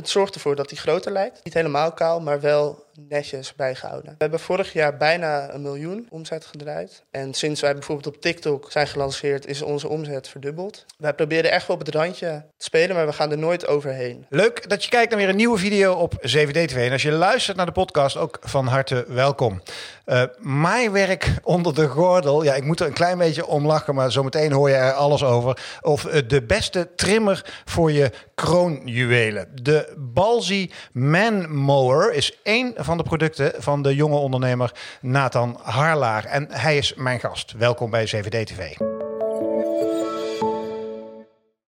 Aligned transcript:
het 0.00 0.08
zorgt 0.08 0.34
ervoor 0.34 0.56
dat 0.56 0.70
hij 0.70 0.78
groter 0.78 1.12
lijkt. 1.12 1.40
Niet 1.44 1.54
helemaal 1.54 1.92
kaal, 1.92 2.20
maar 2.20 2.40
wel 2.40 2.84
netjes 3.08 3.54
bijgehouden. 3.54 4.10
We 4.10 4.16
hebben 4.18 4.40
vorig 4.40 4.72
jaar 4.72 4.96
bijna 4.96 5.52
een 5.52 5.62
miljoen 5.62 6.06
omzet 6.10 6.44
gedraaid. 6.44 7.02
En 7.10 7.34
sinds 7.34 7.60
wij 7.60 7.72
bijvoorbeeld 7.72 8.14
op 8.14 8.20
TikTok 8.20 8.70
zijn 8.70 8.86
gelanceerd, 8.86 9.46
is 9.46 9.62
onze 9.62 9.88
omzet 9.88 10.28
verdubbeld. 10.28 10.84
Wij 10.98 11.14
proberen 11.14 11.50
echt 11.50 11.66
wel 11.66 11.76
op 11.76 11.86
het 11.86 11.94
randje 11.94 12.44
te 12.56 12.64
spelen, 12.64 12.96
maar 12.96 13.06
we 13.06 13.12
gaan 13.12 13.30
er 13.30 13.38
nooit 13.38 13.66
overheen. 13.66 14.26
Leuk 14.28 14.68
dat 14.68 14.84
je 14.84 14.90
kijkt 14.90 15.10
naar 15.10 15.18
weer 15.18 15.28
een 15.28 15.36
nieuwe 15.36 15.58
video 15.58 15.92
op 15.92 16.14
7D2. 16.14 16.74
En 16.74 16.92
als 16.92 17.02
je 17.02 17.12
luistert 17.12 17.56
naar 17.56 17.66
de 17.66 17.72
podcast, 17.72 18.16
ook 18.16 18.38
van 18.40 18.66
harte 18.66 19.04
welkom. 19.08 19.62
Uh, 20.06 20.22
maaiwerk 20.38 21.34
onder 21.42 21.74
de 21.74 21.88
gordel. 21.88 22.42
Ja, 22.42 22.54
ik 22.54 22.64
moet 22.64 22.80
er 22.80 22.86
een 22.86 22.92
klein 22.92 23.18
beetje 23.18 23.46
om 23.46 23.66
lachen, 23.66 23.94
maar 23.94 24.12
zometeen 24.12 24.52
hoor 24.52 24.68
je 24.68 24.74
er 24.74 24.92
alles 24.92 25.24
over. 25.24 25.58
Of 25.80 26.04
uh, 26.04 26.12
de 26.26 26.42
beste 26.42 26.88
trimmer 26.94 27.62
voor 27.64 27.92
je 27.92 28.10
kroonjuwelen. 28.34 29.48
De 29.62 29.94
Balzi 29.96 30.70
Man 30.92 31.54
Mower 31.54 32.12
is 32.12 32.38
één 32.42 32.74
van 32.84 32.96
de 32.96 33.02
producten 33.02 33.52
van 33.58 33.82
de 33.82 33.94
jonge 33.94 34.16
ondernemer 34.16 34.72
Nathan 35.00 35.58
Harlaar. 35.62 36.24
En 36.24 36.46
hij 36.50 36.76
is 36.76 36.94
mijn 36.94 37.20
gast. 37.20 37.52
Welkom 37.52 37.90
bij 37.90 38.06
7D 38.16 38.28
TV. 38.28 38.76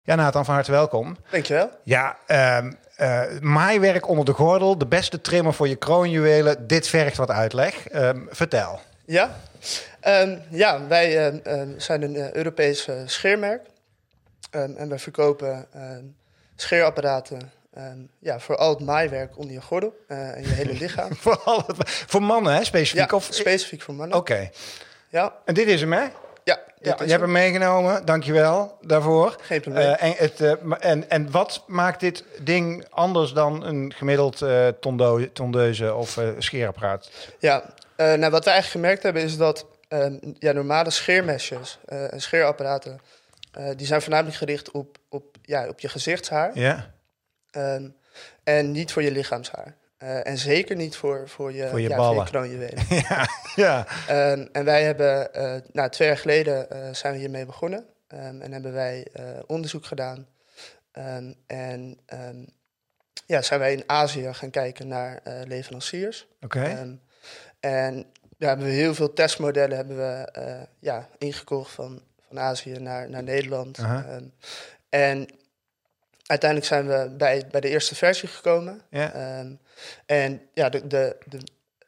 Ja, 0.02 0.16
Nathan, 0.16 0.46
van 0.46 0.54
harte 0.54 0.72
welkom. 0.72 1.18
Dankjewel. 1.32 1.70
Ja, 1.84 2.18
uh, 2.27 2.58
uh, 2.98 3.22
maaiwerk 3.41 4.08
onder 4.08 4.26
de 4.26 4.34
gordel, 4.34 4.77
de 4.77 4.86
beste 4.86 5.22
trimmer 5.22 5.54
voor 5.54 5.68
je 5.68 5.76
kroonjuwelen. 5.76 6.68
Dit 6.68 6.88
vergt 6.88 7.18
wat 7.18 7.30
uitleg. 7.30 7.94
Uh, 7.94 8.10
vertel. 8.30 8.80
Ja, 9.05 9.35
um, 10.08 10.41
ja 10.49 10.88
wij 10.88 11.34
uh, 11.34 11.62
zijn 11.77 12.02
een 12.02 12.35
Europees 12.35 12.88
scheermerk. 13.05 13.62
Um, 14.52 14.76
en 14.76 14.90
wij 14.90 14.99
verkopen 14.99 15.68
scheerapparaten 16.55 17.52
Um, 17.78 18.10
ja, 18.20 18.40
voor 18.40 18.58
al 18.58 18.70
het 18.70 18.80
maaiwerk 18.80 19.38
onder 19.38 19.54
je 19.54 19.62
gordel 19.62 19.96
uh, 20.08 20.36
en 20.36 20.42
je 20.42 20.48
hele 20.48 20.74
lichaam. 20.74 21.16
voor, 21.24 21.40
al 21.40 21.64
het, 21.68 21.90
voor 21.90 22.22
mannen, 22.22 22.54
hè? 22.54 22.63
Specifiek? 22.63 23.10
Ja, 23.12 23.16
of? 23.16 23.27
specifiek 23.32 23.82
voor 23.82 23.94
mannen. 23.94 24.18
Oké. 24.18 24.49
Ja. 25.10 25.34
En 25.46 25.54
dit 25.54 25.68
is 25.68 25.82
hem, 25.82 25.94
hè? 25.94 25.99
Ja, 25.99 26.10
ja 26.44 26.60
je 26.82 27.10
hebt 27.10 27.22
hem 27.22 27.32
meegenomen. 27.32 28.05
Dankjewel 28.05 28.77
daarvoor. 28.82 29.36
Geen 29.41 29.62
probleem. 29.62 29.88
Uh, 29.88 30.04
en, 30.04 30.14
het, 30.18 30.40
uh, 30.40 30.54
en, 30.80 31.10
en 31.10 31.32
wat 31.32 31.64
maakt 31.68 31.99
dit 31.99 32.24
ding 32.41 32.86
anders 32.90 33.32
dan 33.32 33.64
een 33.64 33.94
gemiddeld 33.96 34.42
uh, 34.42 34.68
tondo 34.68 35.32
tondeuze 35.32 35.94
of 35.94 36.20
scheerapparaat? 36.38 37.10
Ja, 37.40 37.74
nou, 37.98 38.30
wat 38.30 38.44
we 38.46 38.49
eigenlijk 38.49 38.66
gemerkt 38.66 39.04
hebben 39.04 39.21
is 39.21 39.38
dat 39.38 39.66
ja, 40.40 40.52
normale 40.52 40.90
scheermesjes 40.90 41.80
en 41.86 42.21
scheerapparaten... 42.21 42.99
die 43.76 43.88
zijn 43.88 44.02
voornamelijk 44.02 44.38
gericht 44.38 44.71
op, 44.71 44.98
op, 45.10 45.36
ja, 45.42 45.68
op 45.68 45.80
je 45.80 45.90
gezichtshaar. 45.90 46.52
Ja. 46.54 46.94
Um, 47.58 47.96
en 48.44 48.72
niet 48.72 48.92
voor 48.92 49.04
je 49.04 49.12
lichaamshaar. 49.12 49.76
Uh, 50.04 50.28
en 50.28 50.38
zeker 50.38 50.76
niet 50.76 50.96
voor, 50.96 51.30
voor 51.30 51.54
je, 51.54 51.68
voor 51.70 51.82
je 51.82 51.90
ja, 51.90 51.96
ballen. 51.96 52.28
Voor 52.28 52.46
je 52.46 52.72
ja, 53.10 53.28
ja. 53.56 53.88
Um, 54.32 54.50
en 54.52 54.66
wij 54.66 54.84
hebben, 54.84 55.30
uh, 55.36 55.56
nou, 55.72 55.90
twee 55.90 56.08
jaar 56.08 56.18
geleden 56.18 56.68
uh, 56.74 56.94
zijn 56.94 57.14
we 57.14 57.20
hiermee 57.20 57.46
begonnen. 57.46 57.86
Um, 58.08 58.42
en 58.42 58.52
hebben 58.52 58.74
wij 58.74 59.08
onderzoek 59.48 59.86
gedaan. 59.86 60.28
en 61.48 62.00
ja, 63.26 63.42
zijn 63.42 63.60
wij 63.60 63.74
in 63.74 63.84
Azië 63.86 64.34
gaan 64.34 64.50
kijken 64.50 64.88
naar 64.88 65.22
leveranciers. 65.46 66.28
Oké. 66.42 66.58
Okay. 66.58 66.98
en 67.59 68.06
ja, 68.38 68.48
hebben 68.48 68.66
we 68.66 68.72
heel 68.72 68.94
veel 68.94 69.14
testmodellen 69.14 69.78
hebben 69.78 69.98
we, 69.98 70.28
ja, 70.80 71.09
ingekocht 71.18 71.72
van, 71.72 72.02
van 72.28 72.40
Azië 72.40 72.80
naar, 72.80 73.09
naar 73.09 73.24
Nederland. 73.24 73.78
-huh. 73.78 74.18
en 74.90 75.28
uiteindelijk 76.25 76.69
zijn 76.69 76.88
we 76.88 77.09
bij, 77.18 77.44
bij 77.51 77.62
de 77.62 77.69
eerste 77.69 77.95
versie 77.95 78.29
gekomen. 78.29 78.81
Ja. 78.90 79.40
Um, 79.40 79.59
en 80.06 80.41
ja, 80.53 80.69
de, 80.69 80.88
de, 80.88 81.16
de, 81.25 81.40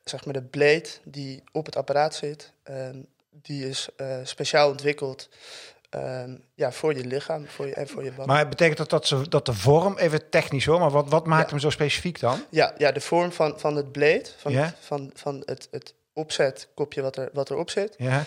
zeg 0.04 0.26
maar 0.26 0.34
de 0.34 0.44
blade 0.44 0.90
die 1.04 1.44
op 1.52 1.66
het 1.66 1.76
apparaat 1.76 2.16
zit, 2.16 2.52
um, 2.70 3.08
die 3.30 3.68
is 3.68 3.90
uh, 3.98 4.18
speciaal 4.24 4.70
ontwikkeld 4.70 5.30
um, 5.90 6.44
ja, 6.54 6.72
voor 6.72 6.96
je 6.96 7.06
lichaam 7.06 7.48
voor 7.48 7.68
je, 7.68 7.74
en 7.74 7.88
voor 7.88 8.04
je 8.04 8.12
band. 8.12 8.28
Maar 8.28 8.48
betekent 8.48 8.78
dat 8.78 8.90
dat, 8.90 9.08
ze, 9.08 9.30
dat 9.30 9.46
de 9.46 9.54
vorm, 9.54 9.98
even 9.98 10.30
technisch 10.30 10.66
hoor, 10.66 10.80
maar 10.80 10.92
wat, 10.92 11.10
wat 11.10 11.26
maakt 11.26 11.46
ja. 11.46 11.50
hem 11.50 11.60
zo 11.60 11.70
specifiek 11.70 12.20
dan? 12.20 12.46
Ja, 12.50 12.74
ja 12.78 12.92
de 12.92 13.02
vorm 13.02 13.32
van, 13.32 13.60
van 13.60 13.76
het 13.76 13.92
blade, 13.92 14.26
van, 14.38 14.54
het, 14.54 14.76
van, 14.80 15.12
van 15.14 15.42
het, 15.46 15.68
het 15.72 15.94
opzetkopje 16.14 17.02
wat, 17.02 17.18
er, 17.18 17.30
wat 17.34 17.50
erop 17.50 17.70
zit. 17.70 17.96
Ja. 17.98 18.26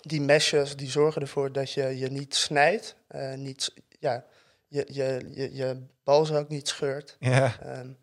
die 0.00 0.20
meshes 0.20 0.76
die 0.76 0.90
zorgen 0.90 1.22
ervoor 1.22 1.52
dat 1.52 1.72
je 1.72 1.98
je 1.98 2.10
niet 2.10 2.34
snijdt, 2.34 2.96
uh, 3.14 3.34
niet, 3.34 3.72
ja, 3.98 4.24
je, 4.74 4.86
je, 4.86 5.30
je, 5.30 5.54
je 5.54 5.86
balzak 6.04 6.48
niet 6.48 6.68
scheurt. 6.68 7.16
Ja. 7.18 7.52
Um, 7.66 7.96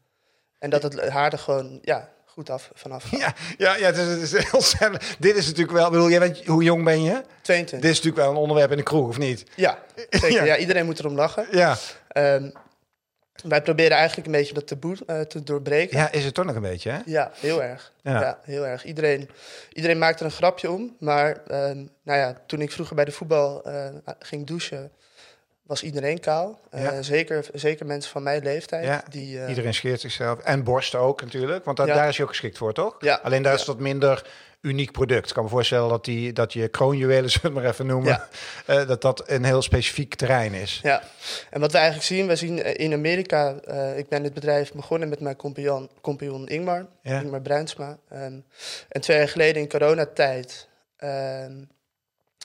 en 0.60 0.70
dat 0.70 0.84
het 0.84 1.10
haar 1.10 1.32
er 1.32 1.40
gewoon 1.40 1.80
ja, 1.82 2.10
goed 2.26 2.50
af 2.50 2.72
vanaf 2.74 3.04
gaat. 3.04 3.20
Ja, 3.20 3.34
ja, 3.58 3.76
ja 3.76 3.86
het 3.86 3.98
is, 3.98 4.08
het 4.08 4.22
is 4.22 4.78
heel 4.78 4.92
Dit 5.20 5.36
is 5.36 5.46
natuurlijk 5.46 5.78
wel... 5.78 5.90
Bedoel, 5.90 6.10
jij 6.10 6.20
bent, 6.20 6.46
hoe 6.46 6.64
jong 6.64 6.84
ben 6.84 7.04
je? 7.04 7.24
22. 7.42 7.80
Dit 7.80 7.90
is 7.90 7.96
natuurlijk 7.96 8.24
wel 8.24 8.30
een 8.30 8.42
onderwerp 8.42 8.72
in 8.72 8.78
de 8.78 8.84
kroeg, 8.84 9.08
of 9.08 9.18
niet? 9.18 9.44
Ja, 9.56 9.80
zeker. 10.10 10.32
ja. 10.32 10.44
ja 10.44 10.58
iedereen 10.58 10.86
moet 10.86 11.00
erom 11.00 11.16
lachen. 11.16 11.48
Ja. 11.52 11.78
Um, 12.14 12.52
wij 13.44 13.62
proberen 13.62 13.98
eigenlijk 13.98 14.28
een 14.28 14.34
beetje 14.34 14.54
dat 14.54 14.68
taboe 14.68 14.98
uh, 15.08 15.22
te 15.22 15.44
doorbreken. 15.44 15.98
Ja, 15.98 16.12
is 16.12 16.26
het 16.26 16.34
toch 16.34 16.46
nog 16.46 16.56
een 16.56 16.62
beetje, 16.62 16.90
hè? 16.90 17.00
Ja, 17.06 17.32
heel 17.36 17.64
erg. 17.64 17.92
Ja, 18.02 18.22
ja 18.22 18.40
heel 18.44 18.66
erg. 18.66 18.86
Iedereen, 18.86 19.30
iedereen 19.74 19.98
maakt 19.98 20.20
er 20.20 20.26
een 20.26 20.32
grapje 20.32 20.72
om. 20.72 20.96
Maar 21.00 21.30
um, 21.70 21.90
nou 22.04 22.20
ja, 22.20 22.42
toen 22.46 22.62
ik 22.62 22.72
vroeger 22.72 22.96
bij 22.96 23.06
de 23.06 23.12
voetbal 23.12 23.68
uh, 23.68 23.88
ging 24.20 24.48
douchen 24.48 24.92
was 25.64 25.84
iedereen 25.84 26.20
kaal. 26.20 26.60
Ja. 26.72 26.94
Uh, 26.94 26.98
zeker, 27.02 27.46
zeker 27.54 27.86
mensen 27.86 28.12
van 28.12 28.24
mijn 28.24 28.44
leeftijd. 28.44 28.86
Ja, 28.86 29.04
die, 29.10 29.38
uh, 29.38 29.50
iedereen 29.50 29.74
scheert 29.74 30.02
zichzelf. 30.02 30.40
En 30.40 30.64
borsten 30.64 31.00
ook 31.00 31.22
natuurlijk, 31.22 31.66
want 31.66 31.78
Ja. 31.78 31.86
daar 31.86 32.08
is 32.08 32.18
je 32.18 32.24
ook 32.24 32.30
geschikt 32.30 32.58
voor, 32.58 32.74
toch? 32.74 32.96
Ja. 33.00 33.20
Alleen 33.24 33.42
daar 33.42 33.54
is 33.54 33.66
dat 33.66 33.80
minder 33.80 34.26
uniek 34.62 34.92
product. 34.92 35.28
Ik 35.28 35.34
kan 35.34 35.44
me 35.44 35.50
voorstellen 35.50 35.90
dat, 35.90 36.06
die, 36.06 36.34
dat 36.34 36.54
je 36.54 36.68
kroonjuwelen, 36.68 37.30
zullen 37.32 37.42
we 37.42 37.54
het 37.54 37.64
maar 37.64 37.72
even 37.74 37.86
noemen, 37.86 38.22
eh, 38.66 38.88
dat 38.88 39.02
dat 39.02 39.30
een 39.30 39.44
heel 39.44 39.62
specifiek 39.62 40.16
terrein 40.16 40.54
is. 40.54 40.80
Ja, 40.84 41.04
en 41.50 41.60
wat 41.60 41.72
we 41.72 41.78
eigenlijk 41.78 42.08
zien, 42.08 42.28
we 42.28 42.36
zien 42.36 42.64
eh, 42.64 42.86
in 42.86 42.94
Amerika, 42.94 43.50
ik 43.96 44.10
ben 44.10 44.24
dit 44.24 44.34
bedrijf 44.34 44.74
begonnen 44.74 45.10
met 45.10 45.20
mijn 45.20 45.36
compagnon, 45.36 45.90
compagnon 46.02 46.48
Ingmar, 46.48 46.86
Ja. 47.02 47.20
Ingmar 47.22 47.42
Bruinsma. 47.42 47.98
Um, 48.14 48.46
en 48.90 49.02
twee 49.02 49.18
jaar 49.18 49.30
geleden 49.30 49.62
in 49.62 49.70
coronatijd, 49.70 50.68
um, 51.04 51.70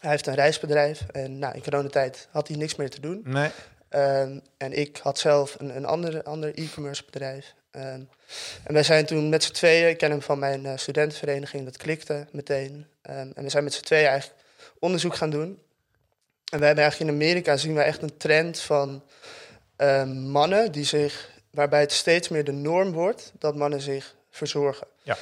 hij 0.01 0.11
heeft 0.11 0.27
een 0.27 0.35
reisbedrijf 0.35 1.01
en 1.13 1.39
nou, 1.39 1.55
in 1.55 1.63
coronatijd 1.63 2.29
had 2.31 2.49
hij 2.49 2.57
niks 2.57 2.77
meer 2.77 2.91
te 2.91 3.01
doen. 3.01 3.21
Nee. 3.25 3.51
Um, 3.91 4.43
en 4.57 4.73
ik 4.73 4.99
had 5.03 5.19
zelf 5.19 5.57
een, 5.59 5.77
een 5.77 5.85
ander, 5.85 6.23
ander 6.23 6.55
e-commerce 6.55 7.05
bedrijf. 7.05 7.55
Um, 7.71 8.09
en 8.65 8.73
wij 8.73 8.83
zijn 8.83 9.07
toen 9.07 9.29
met 9.29 9.45
z'n 9.45 9.53
tweeën, 9.53 9.89
ik 9.89 9.99
ken 9.99 10.11
hem 10.11 10.23
van 10.23 10.39
mijn 10.39 10.65
uh, 10.65 10.73
studentenvereniging, 10.77 11.65
dat 11.65 11.77
klikte 11.77 12.27
meteen. 12.33 12.87
Um, 13.11 13.33
en 13.35 13.43
we 13.43 13.49
zijn 13.49 13.65
met 13.65 13.75
z'n 13.75 13.85
tweeën 13.85 14.07
eigenlijk 14.07 14.41
onderzoek 14.79 15.15
gaan 15.15 15.31
doen. 15.31 15.63
En 16.53 16.59
we 16.59 16.65
hebben 16.65 16.85
eigenlijk 16.85 17.11
in 17.11 17.17
Amerika 17.17 17.57
zien 17.57 17.75
we 17.75 17.83
echt 17.83 18.03
een 18.03 18.17
trend 18.17 18.61
van 18.61 19.03
mannen 20.15 20.73
die 20.73 20.85
zich, 20.85 21.31
waarbij 21.51 21.81
het 21.81 21.93
steeds 21.93 22.29
meer 22.29 22.45
de 22.45 22.53
norm 22.53 22.93
wordt 22.93 23.33
dat 23.39 23.55
mannen 23.55 23.81
zich 23.81 24.15
verzorgen. 24.31 24.87
Ja. 25.03 25.17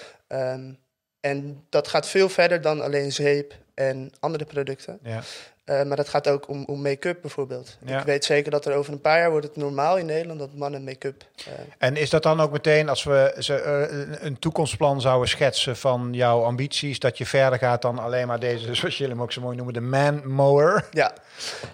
en 1.20 1.64
dat 1.68 1.88
gaat 1.88 2.08
veel 2.08 2.28
verder 2.28 2.60
dan 2.60 2.80
alleen 2.80 3.12
zeep 3.12 3.54
en 3.74 4.12
andere 4.20 4.44
producten. 4.44 4.98
Ja. 5.02 5.22
Uh, 5.66 5.82
maar 5.82 5.96
dat 5.96 6.08
gaat 6.08 6.28
ook 6.28 6.48
om, 6.48 6.64
om 6.64 6.82
make-up 6.82 7.20
bijvoorbeeld. 7.20 7.76
Ja. 7.84 7.98
Ik 7.98 8.04
weet 8.04 8.24
zeker 8.24 8.50
dat 8.50 8.66
er 8.66 8.74
over 8.74 8.92
een 8.92 9.00
paar 9.00 9.18
jaar 9.18 9.30
wordt 9.30 9.46
het 9.46 9.56
normaal 9.56 9.96
in 9.96 10.06
Nederland 10.06 10.38
dat 10.38 10.54
mannen 10.54 10.84
make-up. 10.84 11.24
Uh, 11.48 11.52
En 11.78 11.96
is 11.96 12.10
dat 12.10 12.22
dan 12.22 12.40
ook 12.40 12.52
meteen 12.52 12.88
als 12.88 13.04
we 13.04 13.34
ze, 13.38 13.86
uh, 13.90 14.16
een 14.20 14.38
toekomstplan 14.38 15.00
zouden 15.00 15.28
schetsen 15.28 15.76
van 15.76 16.08
jouw 16.12 16.42
ambities, 16.42 16.98
dat 16.98 17.18
je 17.18 17.26
verder 17.26 17.58
gaat 17.58 17.82
dan 17.82 17.98
alleen 17.98 18.26
maar 18.26 18.40
deze, 18.40 18.74
zoals 18.74 18.98
jullie 18.98 19.12
hem 19.12 19.22
ook 19.22 19.32
zo 19.32 19.40
mooi 19.40 19.56
noemen, 19.56 19.74
de 19.74 19.80
man 19.80 20.32
mower? 20.32 20.88
Ja, 20.90 21.12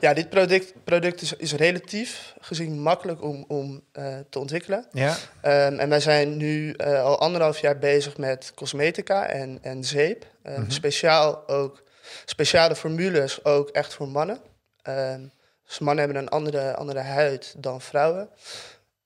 ja 0.00 0.14
dit 0.14 0.28
product, 0.28 0.72
product 0.84 1.22
is, 1.22 1.36
is 1.36 1.52
relatief 1.52 2.34
gezien 2.40 2.80
makkelijk 2.80 3.22
om, 3.22 3.44
om 3.48 3.82
te 4.30 4.38
ontwikkelen. 4.38 4.86
Ja. 4.92 5.10
Um, 5.10 5.78
en 5.78 5.88
wij 5.88 6.00
zijn 6.00 6.36
nu 6.36 6.76
al 6.76 7.18
anderhalf 7.20 7.58
jaar 7.58 7.78
bezig 7.78 8.16
met 8.16 8.52
cosmetica 8.54 9.26
en, 9.26 9.58
en 9.62 9.84
zeep. 9.84 10.24
Um, 10.44 10.52
Mhm. 10.52 10.70
Speciaal 10.70 11.48
ook 11.48 11.82
speciale 12.24 12.76
formules 12.76 13.44
ook 13.44 13.68
echt 13.68 13.94
voor 13.94 14.08
mannen. 14.08 14.40
Um, 14.88 15.32
dus 15.66 15.78
mannen 15.78 16.04
hebben 16.04 16.22
een 16.22 16.28
andere, 16.28 16.74
andere 16.74 17.00
huid 17.00 17.54
dan 17.56 17.80
vrouwen. 17.80 18.30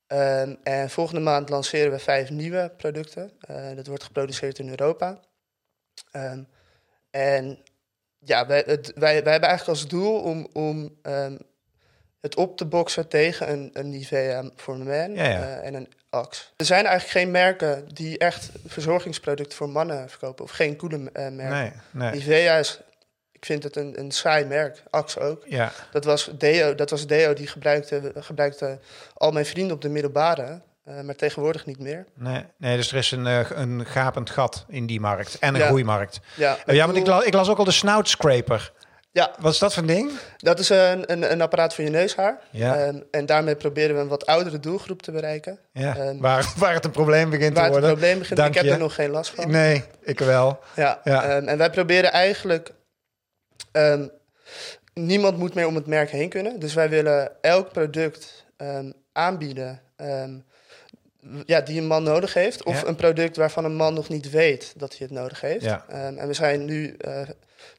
Um, 0.07 0.59
en 0.63 0.91
volgende 0.91 1.21
maand 1.21 1.49
lanceren 1.49 1.93
we 1.93 1.99
vijf 1.99 2.31
nieuwe 2.31 2.73
producten. 2.77 3.33
Uh, 3.51 3.77
dat 3.77 3.87
wordt 3.87 4.05
geproduceerd 4.05 4.59
in 4.59 4.69
Europa. 4.69 5.21
Um, 6.13 6.49
en 7.11 7.59
ja, 8.19 8.47
wij, 8.47 8.63
het, 8.67 8.93
wij, 8.95 9.23
wij 9.23 9.33
hebben 9.33 9.49
eigenlijk 9.49 9.69
als 9.69 9.89
doel 9.89 10.21
om, 10.21 10.49
om 10.53 10.99
het 12.21 12.37
op 12.37 12.57
te 12.57 12.65
boksen 12.65 13.09
tegen 13.09 13.51
een, 13.51 13.71
een 13.73 13.91
Nivea 13.91 14.51
voor 14.57 14.77
men 14.77 15.15
ja, 15.15 15.25
ja. 15.25 15.39
Uh, 15.39 15.67
en 15.67 15.75
een 15.75 15.93
Axe. 16.11 16.45
Er 16.57 16.65
zijn 16.65 16.87
eigenlijk 16.87 17.19
geen 17.19 17.31
merken 17.31 17.89
die 17.95 18.19
echt 18.19 18.51
verzorgingsproducten 18.67 19.57
voor 19.57 19.69
mannen 19.69 20.09
verkopen. 20.09 20.45
Of 20.45 20.51
geen 20.51 20.77
coole 20.77 20.97
uh, 20.97 21.11
merken. 21.13 21.49
Nee, 21.49 21.73
nee. 21.91 22.11
Nivea 22.11 22.59
is 22.59 22.81
ik 23.45 23.51
vind 23.51 23.63
het 23.63 23.77
een, 23.77 23.99
een 23.99 24.11
saai 24.11 24.45
merk. 24.45 24.83
Axe 24.91 25.21
ook. 25.21 25.43
Ja. 25.49 25.73
Dat 25.93 26.05
was 26.05 26.31
Deo, 26.39 26.75
dat 26.75 26.91
was 26.91 27.07
Deo 27.07 27.33
die 27.35 27.47
gebruikte, 27.47 28.13
gebruikte 28.19 28.79
al 29.15 29.31
mijn 29.31 29.47
vrienden 29.47 29.75
op 29.77 29.83
de 29.83 29.89
middelbare. 29.89 30.61
eh, 30.85 31.01
maar 31.01 31.15
tegenwoordig 31.17 31.67
niet 31.67 31.79
meer. 31.79 32.07
Nee, 32.15 32.45
nee, 32.57 32.77
dus 32.77 32.91
er 32.93 32.97
is 32.99 33.11
een, 33.11 33.27
eh, 33.27 33.41
een 33.55 33.87
gapend 33.87 34.31
gat 34.31 34.65
in 34.69 34.87
die 34.87 35.01
markt. 35.01 35.37
En 35.41 35.55
een 35.55 35.61
Ja. 35.61 35.67
groeimarkt. 35.67 36.21
Ja, 36.37 36.57
Eh, 36.67 36.75
ja, 36.75 36.87
want 36.87 36.99
ik, 36.99 37.07
la- 37.07 37.25
ik 37.25 37.35
las 37.35 37.49
ook 37.49 37.59
al 37.59 37.65
de 37.65 37.71
snout 37.71 38.09
scraper. 38.09 38.73
ja, 39.13 39.31
Wat 39.41 39.53
is 39.53 39.59
dat 39.59 39.73
voor 39.75 39.83
een 39.83 39.89
ding? 39.89 40.11
dat 40.37 40.59
is 40.59 40.69
een, 40.69 41.13
een, 41.13 41.33
een 41.33 41.41
apparaat 41.41 41.75
voor 41.75 41.85
je 41.85 41.91
neushaar. 41.91 42.39
Ja. 42.51 42.77
Ehm, 42.77 42.99
en 43.11 43.27
daarmee 43.27 43.57
proberen 43.57 43.95
we 43.97 44.01
een 44.01 44.09
wat 44.09 44.27
oudere 44.27 44.61
doelgroep 44.61 45.03
te 45.03 45.11
bereiken. 45.13 45.59
Ja, 45.73 45.97
Ehm, 45.97 46.19
waar, 46.19 46.53
waar 46.57 46.75
het 46.75 46.85
een 46.85 46.91
probleem 46.91 47.31
begint 47.31 47.55
Waar 47.57 47.57
te 47.57 47.61
het 47.63 47.71
worden. 47.81 47.91
probleem 47.91 48.19
begint. 48.19 48.39
Dank 48.39 48.49
ik 48.51 48.55
heb 48.57 48.65
je. 48.65 48.71
er 48.73 48.79
nog 48.79 48.95
geen 48.95 49.11
last 49.11 49.31
van. 49.35 49.51
Nee, 49.51 49.85
ik 50.03 50.19
wel. 50.19 50.59
Ja, 50.77 51.01
Ja. 51.05 51.25
ehm, 51.25 51.49
en 51.49 51.59
wij 51.59 51.71
proberen 51.71 52.13
eigenlijk... 52.13 52.73
ehm, 53.75 54.07
niemand 54.95 55.39
moet 55.39 55.55
meer 55.55 55.67
om 55.67 55.75
het 55.75 55.87
merk 55.87 56.11
heen 56.11 56.29
kunnen. 56.29 56.61
Dus 56.61 56.75
wij 56.75 56.89
willen 56.89 57.43
elk 57.43 57.73
product 57.73 58.45
ehm, 58.57 58.91
aanbieden... 59.13 59.81
ehm, 59.97 60.35
ja, 61.47 61.61
die 61.61 61.81
een 61.81 61.87
man 61.87 62.03
nodig 62.03 62.35
heeft. 62.35 62.65
Of 62.65 62.81
Ja. 62.81 62.87
een 62.89 62.97
product 62.97 63.37
waarvan 63.37 63.65
een 63.65 63.75
man 63.77 63.95
nog 63.95 64.09
niet 64.09 64.31
weet 64.31 64.73
dat 64.77 64.91
hij 64.99 65.07
het 65.07 65.17
nodig 65.19 65.41
heeft. 65.41 65.65
Ja. 65.65 65.85
En 65.89 66.27
we 66.27 66.33
zijn 66.33 66.65
nu 66.65 66.95
eh, 66.99 67.29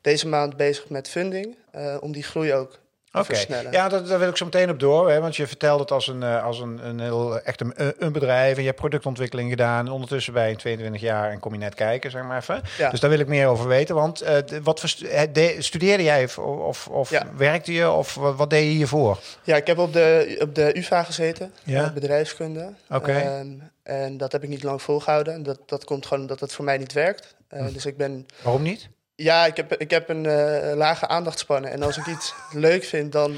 deze 0.02 0.28
maand 0.28 0.58
bezig 0.58 0.90
met 0.90 1.10
funding... 1.10 1.56
eh, 1.72 1.98
om 2.00 2.12
die 2.12 2.24
groei 2.24 2.54
ook 2.54 2.80
versnellen. 3.24 3.72
ja, 3.72 3.90
dat, 3.90 4.08
daar 4.08 4.20
wil 4.20 4.28
ik 4.30 4.38
zo 4.38 4.46
meteen 4.46 4.70
op 4.70 4.80
door. 4.80 5.10
Hè, 5.10 5.20
want 5.20 5.36
je 5.36 5.48
vertelt 5.48 5.80
het 5.80 5.92
als 5.92 6.08
een, 6.08 6.24
eh, 6.24 6.44
als 6.44 6.60
een, 6.60 6.86
een 6.88 7.00
heel 7.00 7.40
echt 7.42 7.62
een, 7.62 7.74
eh, 7.76 7.88
een 7.98 8.12
bedrijf. 8.12 8.54
En 8.56 8.60
je 8.62 8.68
hebt 8.68 8.80
productontwikkeling 8.80 9.50
gedaan. 9.50 9.90
Ondertussen 9.90 10.34
bij 10.34 10.50
een 10.50 10.58
22 10.58 11.02
jaar 11.02 11.32
en 11.32 11.40
kom 11.40 11.52
je 11.54 11.60
net 11.60 11.76
kijken, 11.76 12.12
zeg 12.12 12.24
maar 12.24 12.38
even. 12.38 12.62
Ja. 12.78 12.90
Dus 12.90 13.00
daar 13.00 13.10
wil 13.10 13.20
ik 13.20 13.28
meer 13.28 13.48
over 13.48 13.68
weten. 13.68 13.96
Want 13.96 14.22
eh, 14.22 14.38
wat 14.64 14.80
voor 14.80 14.90
stu- 14.90 15.06
eh, 15.08 15.22
de- 15.34 15.56
studeerde 15.60 16.04
jij 16.04 16.24
of, 16.38 16.88
of, 16.88 17.10
Ja. 17.10 17.24
werkte 17.38 17.74
je? 17.74 17.90
Of 17.92 18.16
wat, 18.16 18.36
wat 18.36 18.50
deed 18.50 18.64
je 18.64 18.70
hiervoor? 18.70 19.20
Ja, 19.44 19.56
ik 19.56 19.68
heb 19.68 19.78
op 19.78 19.94
de, 19.94 20.38
op 20.42 20.56
de 20.56 20.78
UvA 20.78 21.04
gezeten, 21.04 21.54
Ja? 21.64 21.84
eh, 21.84 21.92
bedrijfskunde. 21.92 22.74
Oké. 22.90 23.12
Ehm, 23.12 23.48
en 23.84 24.18
dat 24.18 24.32
heb 24.32 24.44
ik 24.44 24.50
niet 24.50 24.64
lang 24.64 24.82
volgehouden. 24.82 25.44
Dat, 25.44 25.60
dat 25.66 25.84
komt 25.84 26.06
gewoon 26.06 26.22
omdat 26.24 26.40
het 26.40 26.54
voor 26.54 26.66
mij 26.66 26.78
niet 26.78 26.94
werkt. 26.94 27.36
Eh, 27.48 27.66
Hm. 27.66 27.74
Dus 27.74 27.86
ik 27.86 27.98
ben... 27.98 28.26
Waarom 28.42 28.62
niet? 28.62 28.90
Ja, 29.16 29.46
ik 29.46 29.56
heb, 29.58 29.74
ik 29.76 29.90
heb 29.90 30.10
een 30.10 30.26
eh, 30.26 30.76
lage 30.76 31.08
aandachtspannen. 31.08 31.72
En 31.72 31.84
als 31.84 31.98
ik 31.98 32.06
iets 32.06 32.34
leuk 32.68 32.84
vind, 32.84 33.12
dan, 33.12 33.36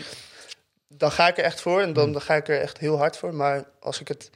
dan 0.88 1.12
ga 1.12 1.28
ik 1.28 1.38
er 1.38 1.44
echt 1.44 1.62
voor. 1.62 1.82
En 1.82 1.94
dan, 1.94 2.06
Hm. 2.06 2.12
dan 2.12 2.22
ga 2.22 2.36
ik 2.36 2.48
er 2.48 2.62
echt 2.62 2.78
heel 2.78 2.98
hard 2.98 3.18
voor. 3.18 3.34
Maar 3.34 3.64
als, 3.80 4.00
ik 4.00 4.08
het, 4.08 4.30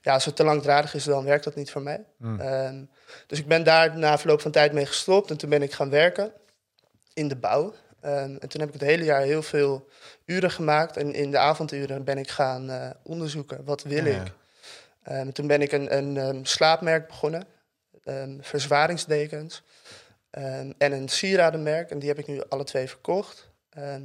ja, 0.00 0.12
als 0.12 0.24
het 0.24 0.36
te 0.36 0.44
langdradig 0.44 0.94
is, 0.94 1.04
dan 1.04 1.24
werkt 1.24 1.44
dat 1.44 1.54
niet 1.54 1.70
voor 1.70 1.82
mij. 1.82 2.04
Hm. 2.18 2.40
Ehm, 2.40 2.84
dus 3.26 3.38
ik 3.38 3.46
ben 3.48 3.64
daar 3.64 3.98
na 3.98 4.18
verloop 4.18 4.40
van 4.40 4.50
tijd 4.50 4.72
mee 4.72 4.86
gestopt. 4.86 5.30
En 5.30 5.36
toen 5.36 5.50
ben 5.50 5.62
ik 5.62 5.72
gaan 5.72 5.90
werken 5.90 6.32
in 7.14 7.28
de 7.28 7.36
bouw. 7.36 7.74
Ehm, 8.00 8.36
en 8.38 8.48
toen 8.48 8.60
heb 8.60 8.68
ik 8.68 8.80
het 8.80 8.88
hele 8.88 9.04
jaar 9.04 9.22
heel 9.22 9.42
veel 9.42 9.88
uren 10.24 10.50
gemaakt. 10.50 10.96
En 10.96 11.14
in 11.14 11.30
de 11.30 11.38
avonduren 11.38 12.04
ben 12.04 12.18
ik 12.18 12.30
gaan 12.30 12.70
eh, 12.70 12.90
onderzoeken. 13.02 13.64
Wat 13.64 13.82
wil 13.82 14.04
Ja. 14.06 14.20
ik? 14.22 14.32
En 15.02 15.32
toen 15.32 15.46
ben 15.46 15.62
ik 15.62 15.72
een, 15.72 15.96
een 15.96 16.46
slaapmerk 16.46 17.06
begonnen. 17.06 17.46
Verzwaringsdekens. 18.40 19.62
Ehm, 20.34 20.70
en 20.78 20.92
een 20.92 21.08
sieradenmerk. 21.08 21.90
En 21.90 21.98
die 21.98 22.08
heb 22.08 22.18
ik 22.18 22.26
nu 22.26 22.42
alle 22.48 22.64
twee 22.64 22.88
verkocht. 22.88 23.50
Ehm, 23.70 24.00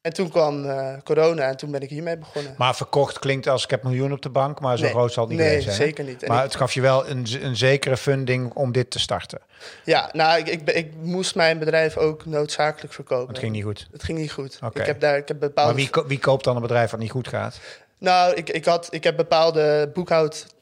en 0.00 0.12
toen 0.12 0.30
kwam 0.30 0.64
eh, 0.64 0.94
corona 1.04 1.42
en 1.48 1.56
toen 1.56 1.70
ben 1.70 1.80
ik 1.80 1.88
hiermee 1.90 2.16
begonnen. 2.18 2.54
Maar 2.58 2.76
verkocht 2.76 3.18
klinkt 3.18 3.46
als 3.46 3.64
ik 3.64 3.70
heb 3.70 3.82
miljoen 3.82 4.12
op 4.12 4.22
de 4.22 4.28
bank. 4.30 4.60
Maar 4.60 4.76
zo 4.76 4.82
Nee. 4.82 4.92
groot 4.92 5.12
zal 5.12 5.22
het 5.28 5.32
niet 5.32 5.42
nee, 5.42 5.60
zijn. 5.60 5.76
hè? 5.76 5.82
zeker 5.84 6.04
niet. 6.04 6.22
En 6.22 6.28
Maar 6.28 6.38
ik- 6.38 6.44
het 6.44 6.54
gaf 6.56 6.72
je 6.72 6.80
wel 6.80 7.08
een, 7.08 7.26
een 7.40 7.56
zekere 7.56 7.96
funding 7.96 8.52
om 8.54 8.72
dit 8.72 8.90
te 8.90 8.98
starten. 8.98 9.40
ja, 9.84 10.10
nou, 10.12 10.38
ik, 10.42 10.70
ik, 10.70 10.94
moest 10.96 11.34
mijn 11.34 11.58
bedrijf 11.58 11.96
ook 11.96 12.26
noodzakelijk 12.26 12.94
verkopen. 12.94 13.28
Het 13.28 13.38
ging 13.38 13.52
niet 13.52 13.64
goed. 13.64 13.88
Het 13.92 14.02
ging 14.02 14.18
niet 14.18 14.32
goed. 14.32 14.58
Oké. 14.64 14.80
Ik 14.80 14.86
heb 14.86 15.00
daar 15.00 15.16
ik 15.16 15.28
heb 15.28 15.38
bepaalde. 15.38 15.72
Maar 15.72 15.80
wie, 15.80 15.90
ko- 15.90 16.06
wie 16.06 16.18
koopt 16.18 16.44
dan 16.44 16.56
een 16.56 16.62
bedrijf 16.62 16.90
wat 16.90 17.00
niet 17.00 17.10
goed 17.10 17.28
gaat? 17.28 17.58
Nou, 17.98 18.34
ik, 18.34 18.50
ik, 18.50 18.64
had, 18.64 18.88
ik 18.90 19.04
heb 19.04 19.16
bepaalde 19.16 19.90
boekhoudtechnische 19.94 20.60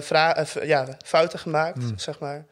vra- 0.00 0.36
eh, 0.36 0.46
ja, 0.68 0.86
fouten 1.04 1.38
gemaakt, 1.38 1.78
Hmm. 1.78 1.98
zeg 1.98 2.18
maar. 2.18 2.44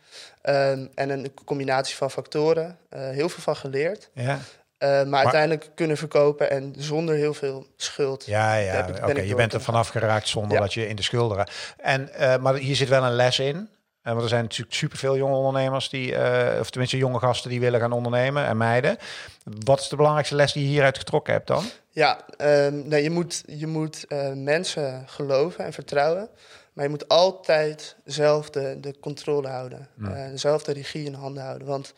Ehm, 0.43 0.87
en 0.95 1.11
een 1.11 1.31
combinatie 1.45 1.97
van 1.97 2.11
factoren. 2.11 2.79
eh, 2.89 3.01
heel 3.09 3.29
veel 3.29 3.43
van 3.43 3.57
geleerd. 3.57 4.11
Ja, 4.15 4.39
Eh, 4.79 5.03
maar, 5.05 5.21
uiteindelijk 5.23 5.71
kunnen 5.75 5.97
verkopen 5.97 6.51
en 6.51 6.75
zonder 6.79 7.15
heel 7.15 7.35
veel 7.35 7.67
schuld. 7.77 8.27
ja, 8.27 8.55
ja. 8.55 8.87
Oké, 9.03 9.21
je 9.21 9.35
bent 9.35 9.53
er 9.53 9.61
vanaf 9.61 9.89
geraakt 9.89 10.29
zonder 10.29 10.53
Ja. 10.53 10.61
dat 10.61 10.75
je 10.75 10.89
in 10.89 10.97
de 10.97 11.03
schulden 11.03 11.37
raakt. 11.37 11.75
En, 11.77 12.11
maar 12.41 12.55
hier 12.55 12.77
zit 12.77 12.89
wel 12.89 13.05
een 13.05 13.13
les 13.15 13.39
in. 13.39 13.69
Eh, 14.03 14.11
want 14.13 14.23
er 14.23 14.29
zijn 14.29 14.43
natuurlijk 14.43 14.75
superveel 14.75 15.17
jonge 15.17 15.35
ondernemers 15.37 15.89
die, 15.89 16.13
of 16.61 16.71
tenminste 16.71 16.97
jonge 16.97 17.19
gasten 17.19 17.51
die 17.51 17.61
willen 17.61 17.81
gaan 17.81 17.93
ondernemen 17.93 18.47
en 18.47 18.57
meiden. 18.57 18.97
Wat 19.45 19.81
is 19.81 19.89
de 19.89 19.97
belangrijkste 19.97 20.35
les 20.35 20.53
die 20.53 20.63
je 20.63 20.69
hieruit 20.69 20.99
getrokken 20.99 21.33
hebt 21.33 21.47
dan? 21.47 21.65
Ja, 21.91 22.19
ehm, 22.37 22.89
nee, 22.89 23.03
je 23.03 23.11
moet, 23.11 23.43
je 23.47 23.67
moet 23.67 24.05
mensen 24.35 25.03
geloven 25.07 25.65
en 25.65 25.73
vertrouwen. 25.73 26.29
Maar 26.75 26.85
je 26.85 26.91
moet 26.91 27.09
altijd 27.09 27.97
zelf 28.05 28.51
de, 28.51 28.77
de 28.81 28.95
controle 29.01 29.49
houden. 29.49 29.89
Hmm. 29.97 30.13
Eh, 30.13 30.31
zelf 30.35 30.63
de 30.63 30.73
regie 30.73 31.05
in 31.05 31.15
handen 31.15 31.43
houden. 31.43 31.67
Want 31.67 31.95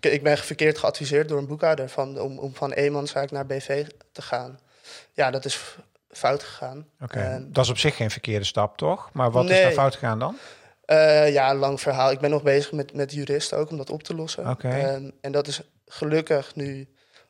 ik, 0.00 0.04
ik 0.12 0.22
ben 0.22 0.38
verkeerd 0.38 0.78
geadviseerd 0.78 1.28
door 1.28 1.38
een 1.38 1.46
boekhouder 1.46 1.88
van, 1.88 2.20
om, 2.20 2.38
om 2.38 2.54
van 2.54 2.72
eenmanszaak 2.72 3.30
naar 3.30 3.46
BV 3.46 3.86
te 4.12 4.22
gaan. 4.22 4.58
Ja, 5.12 5.30
dat 5.30 5.44
is 5.44 5.76
fout 6.10 6.42
gegaan. 6.42 6.86
Oké, 7.00 7.46
dat 7.48 7.64
is 7.64 7.70
op 7.70 7.78
zich 7.78 7.96
geen 7.96 8.10
verkeerde 8.10 8.44
stap, 8.44 8.76
toch? 8.76 9.10
Maar 9.12 9.30
wat 9.30 9.50
is 9.50 9.62
daar 9.62 9.72
fout 9.72 9.94
gegaan 9.94 10.18
dan? 10.18 10.36
Eh, 10.84 11.32
ja, 11.32 11.54
lang 11.54 11.80
verhaal. 11.80 12.10
Ik 12.10 12.18
ben 12.18 12.30
nog 12.30 12.42
bezig 12.42 12.72
met, 12.72 12.94
met 12.94 13.12
juristen 13.12 13.58
ook 13.58 13.70
om 13.70 13.76
dat 13.76 13.90
op 13.90 14.02
te 14.02 14.14
lossen. 14.14 14.50
Oké. 14.50 14.68
Ehm, 14.68 15.10
en 15.20 15.32
dat 15.32 15.46
is 15.46 15.60
gelukkig 15.86 16.54
nu 16.54 16.88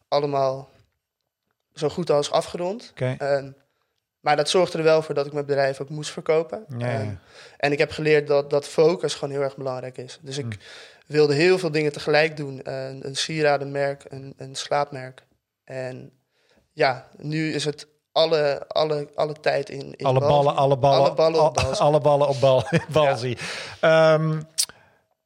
allemaal 0.08 0.68
zo 1.74 1.88
goed 1.88 2.10
als 2.10 2.30
afgerond. 2.30 2.88
Oké. 2.90 3.14
Ehm, 3.18 3.50
maar 4.20 4.36
dat 4.36 4.48
zorgde 4.48 4.78
er 4.78 4.84
wel 4.84 5.02
voor 5.02 5.14
dat 5.14 5.26
ik 5.26 5.32
mijn 5.32 5.46
bedrijf 5.46 5.80
ook 5.80 5.88
moest 5.88 6.10
verkopen. 6.10 6.64
Ja, 6.78 6.90
ja. 6.90 7.00
Ehm, 7.00 7.14
en 7.56 7.72
ik 7.72 7.78
heb 7.78 7.90
geleerd 7.90 8.26
dat, 8.26 8.50
dat 8.50 8.66
focus 8.68 9.14
gewoon 9.14 9.34
heel 9.34 9.42
erg 9.42 9.56
belangrijk 9.56 9.98
is. 9.98 10.18
Dus 10.22 10.38
ik 10.38 10.44
Mm. 10.44 10.52
wilde 11.06 11.34
heel 11.34 11.58
veel 11.58 11.70
dingen 11.70 11.92
tegelijk 11.92 12.36
doen. 12.36 12.62
Eh, 12.62 12.88
een, 12.88 13.06
een 13.06 13.16
sieradenmerk, 13.16 14.04
een, 14.08 14.34
een 14.36 14.54
slaapmerk. 14.54 15.22
En 15.64 16.12
ja, 16.72 17.08
nu 17.16 17.52
is 17.54 17.64
het 17.64 17.86
alle, 18.12 18.64
alle, 18.68 19.08
alle 19.14 19.34
tijd 19.40 19.70
in, 19.70 19.94
in 19.96 20.06
alle 20.06 20.18
bal- 20.18 20.28
ballen, 20.28 20.56
alle 20.56 20.76
ballen, 20.78 20.98
alle 21.00 21.14
ballen 21.14 21.40
op 21.44 21.58
al- 21.58 21.64
bal. 21.64 21.78
alle 21.88 22.00
ballen 22.00 22.28
op 22.28 22.40
bal, 22.40 22.64
balzie. 22.92 23.38
Ehm, 23.80 24.40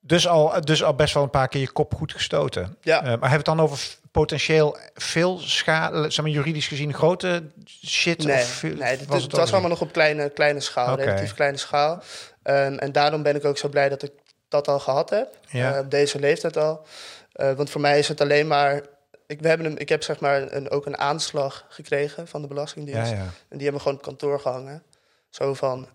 dus, 0.04 0.28
al, 0.28 0.60
dus 0.60 0.82
al 0.84 0.94
best 0.94 1.14
wel 1.14 1.22
een 1.22 1.30
paar 1.30 1.48
keer 1.48 1.60
je 1.60 1.70
kop 1.72 1.94
goed 1.94 2.12
gestoten. 2.12 2.76
Ja. 2.80 2.96
Eh, 2.96 3.02
maar 3.02 3.10
hebben 3.10 3.28
we 3.30 3.36
het 3.36 3.44
dan 3.44 3.60
over 3.60 3.96
potentieel 4.10 4.76
veel 4.94 5.38
schade, 5.38 6.10
zeg 6.10 6.24
maar 6.24 6.34
juridisch 6.34 6.66
gezien 6.68 6.94
grote 6.94 7.42
shit? 7.86 8.24
Nee, 8.24 8.36
of 8.36 8.44
veel- 8.44 8.74
nee 8.74 8.88
het, 8.96 9.06
was 9.06 9.22
het 9.22 9.38
allemaal 9.38 9.68
nog 9.70 9.80
op 9.80 9.92
kleine, 9.92 10.30
kleine 10.30 10.60
schaal, 10.60 10.96
relatief 10.96 11.34
kleine 11.34 11.56
schaal. 11.58 12.02
Ehm, 12.42 12.74
en 12.78 12.92
daarom 12.92 13.22
ben 13.22 13.36
ik 13.36 13.44
ook 13.44 13.58
zo 13.58 13.68
blij 13.68 13.88
dat 13.88 14.02
ik 14.02 14.12
dat 14.48 14.68
al 14.68 14.78
gehad 14.78 15.10
heb, 15.10 15.38
Ja. 15.48 15.72
eh, 15.74 15.78
op 15.80 15.90
deze 15.90 16.18
leeftijd 16.18 16.56
al. 16.56 16.86
Eh, 17.32 17.52
want 17.52 17.70
voor 17.70 17.80
mij 17.80 17.98
is 17.98 18.08
het 18.08 18.20
alleen 18.20 18.46
maar... 18.46 18.80
Ik, 19.26 19.40
we 19.40 19.48
hebben 19.48 19.66
een, 19.66 19.78
ik 19.78 19.88
heb 19.88 20.02
zeg 20.02 20.20
maar 20.20 20.52
een, 20.52 20.70
ook 20.70 20.86
een 20.86 20.98
aanslag 20.98 21.64
gekregen 21.68 22.28
van 22.28 22.42
de 22.42 22.48
Belastingdienst. 22.48 23.10
Ja, 23.10 23.16
ja. 23.16 23.22
En 23.22 23.32
die 23.56 23.62
hebben 23.62 23.80
gewoon 23.80 23.96
op 23.96 24.02
kantoor 24.02 24.40
gehangen. 24.40 24.82
Zo 25.30 25.54
van, 25.54 25.88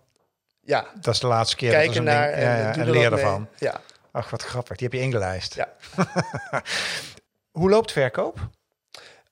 ja, 0.61 0.85
Dat 1.01 1.13
is 1.13 1.19
de 1.19 1.27
laatste 1.27 1.55
keer. 1.55 1.71
kijk 1.71 1.87
dat 1.87 1.95
ernaar 1.95 2.25
ding- 2.27 2.37
en, 2.37 2.43
ja, 2.43 2.57
ja, 2.57 2.71
doe 2.71 2.81
en 2.81 2.87
er 2.87 2.93
leer 2.93 3.09
wat 3.09 3.11
mee. 3.19 3.23
ervan. 3.23 3.47
Ja. 3.57 3.81
Ach, 4.11 4.29
wat 4.29 4.43
grappig. 4.43 4.77
Die 4.77 4.87
heb 4.87 4.99
je 4.99 5.05
ingelijst. 5.05 5.53
Ja. 5.53 5.73
Hoe 7.59 7.69
loopt 7.69 7.91
verkoop? 7.91 8.49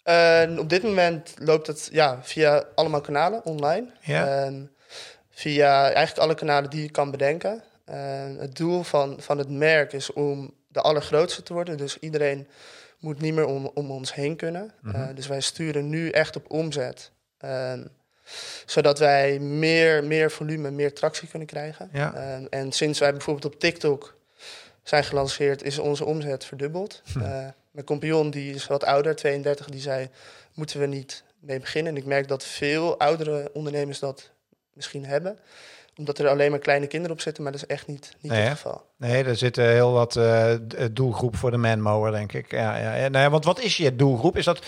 En 0.03 0.59
op 0.59 0.69
dit 0.69 0.83
moment 0.83 1.33
loopt 1.37 1.67
het 1.67 1.89
ja, 1.91 2.19
via 2.23 2.65
allemaal 2.75 3.01
kanalen 3.01 3.45
online. 3.45 3.91
Ja. 4.01 4.51
Via 5.29 5.83
eigenlijk 5.83 6.17
alle 6.17 6.35
kanalen 6.35 6.69
die 6.69 6.81
je 6.81 6.91
kan 6.91 7.11
bedenken. 7.11 7.63
Het 8.37 8.55
doel 8.55 8.83
van, 8.83 9.15
van 9.19 9.37
het 9.37 9.49
merk 9.49 9.93
is 9.93 10.13
om 10.13 10.53
de 10.67 10.81
allergrootste 10.81 11.43
te 11.43 11.53
worden. 11.53 11.77
Dus 11.77 11.99
iedereen 11.99 12.47
moet 12.99 13.21
niet 13.21 13.33
meer 13.33 13.45
om, 13.45 13.71
om 13.73 13.91
ons 13.91 14.13
heen 14.13 14.35
kunnen. 14.35 14.71
Mhm. 14.81 14.95
Eh, 14.95 15.15
dus 15.15 15.27
wij 15.27 15.41
sturen 15.41 15.89
nu 15.89 16.09
echt 16.09 16.35
op 16.35 16.51
omzet. 16.51 17.11
Ehm, 17.37 17.85
zodat 18.65 18.99
wij 18.99 19.39
meer, 19.39 20.03
meer 20.03 20.31
volume, 20.31 20.71
meer 20.71 20.93
tractie 20.93 21.27
kunnen 21.27 21.47
krijgen. 21.47 21.89
Ja. 21.91 22.13
Ehm, 22.13 22.45
en 22.49 22.71
sinds 22.71 22.99
wij 22.99 23.11
bijvoorbeeld 23.11 23.53
op 23.53 23.59
TikTok 23.59 24.14
zijn 24.85 25.03
gelanceerd, 25.03 25.63
is 25.63 25.79
onze 25.79 26.05
omzet 26.05 26.45
verdubbeld. 26.45 27.01
Hm. 27.13 27.19
Eh, 27.21 27.45
mijn 27.71 27.85
compagnon, 27.85 28.29
die 28.29 28.53
is 28.53 28.67
wat 28.67 28.83
ouder, 28.83 29.15
32, 29.15 29.69
die 29.69 29.81
zei, 29.81 30.09
moeten 30.53 30.79
we 30.79 30.85
niet 30.85 31.23
mee 31.39 31.59
beginnen? 31.59 31.91
En 31.91 31.97
ik 32.01 32.05
merk 32.05 32.27
dat 32.27 32.43
veel 32.43 32.99
oudere 32.99 33.49
ondernemers 33.53 33.99
dat 33.99 34.31
misschien 34.73 35.05
hebben. 35.05 35.39
Omdat 35.97 36.19
er 36.19 36.27
alleen 36.27 36.49
maar 36.49 36.59
kleine 36.59 36.87
kinderen 36.87 37.15
op 37.15 37.21
zitten, 37.21 37.43
maar 37.43 37.51
dat 37.51 37.61
is 37.61 37.67
echt 37.67 37.87
niet, 37.87 38.15
niet 38.19 38.31
Nee, 38.31 38.41
het 38.41 38.51
geval. 38.51 38.85
Nee, 38.97 39.23
er 39.23 39.35
zitten 39.35 39.63
heel 39.69 39.91
wat 39.91 40.15
eh, 40.15 40.53
d- 40.53 40.95
doelgroep 40.95 41.35
voor 41.35 41.51
de 41.51 41.57
manmower, 41.57 42.11
denk 42.11 42.33
ik. 42.33 42.51
Ja, 42.51 42.77
ja, 42.77 42.95
ja. 42.95 43.07
Nee, 43.07 43.29
want 43.29 43.45
wat 43.45 43.59
is 43.59 43.77
je 43.77 43.95
doelgroep? 43.95 44.37
Is 44.37 44.45
dat 44.45 44.59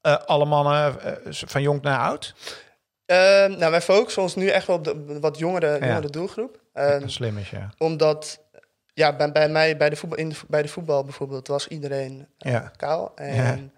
eh, 0.00 0.16
alle 0.26 0.44
mannen 0.44 1.00
eh, 1.02 1.12
van 1.30 1.62
jong 1.62 1.82
naar 1.82 1.98
oud? 1.98 2.34
Ehm, 3.06 3.50
nou, 3.58 3.70
wij 3.70 3.80
focussen 3.80 4.22
ons 4.22 4.34
nu 4.34 4.48
echt 4.48 4.66
wel 4.66 4.76
op 4.76 4.84
de 4.84 5.18
wat 5.20 5.38
jongere, 5.38 5.66
Ja. 5.80 5.86
jongere 5.86 6.10
doelgroep. 6.10 6.60
Ehm, 6.72 7.00
Dat 7.00 7.10
slim 7.10 7.38
is, 7.38 7.50
ja. 7.50 7.70
omdat 7.78 8.40
ja, 9.00 9.16
bij, 9.16 9.32
bij 9.32 9.48
mij, 9.48 9.76
bij 9.76 9.90
de, 9.90 9.96
voetbal, 9.96 10.18
in 10.18 10.28
de, 10.28 10.36
bij 10.48 10.62
de 10.62 10.68
voetbal 10.68 11.04
bijvoorbeeld, 11.04 11.48
was 11.48 11.68
iedereen 11.68 12.26
eh, 12.38 12.52
Ja. 12.52 12.72
kaal. 12.76 13.12
En 13.16 13.72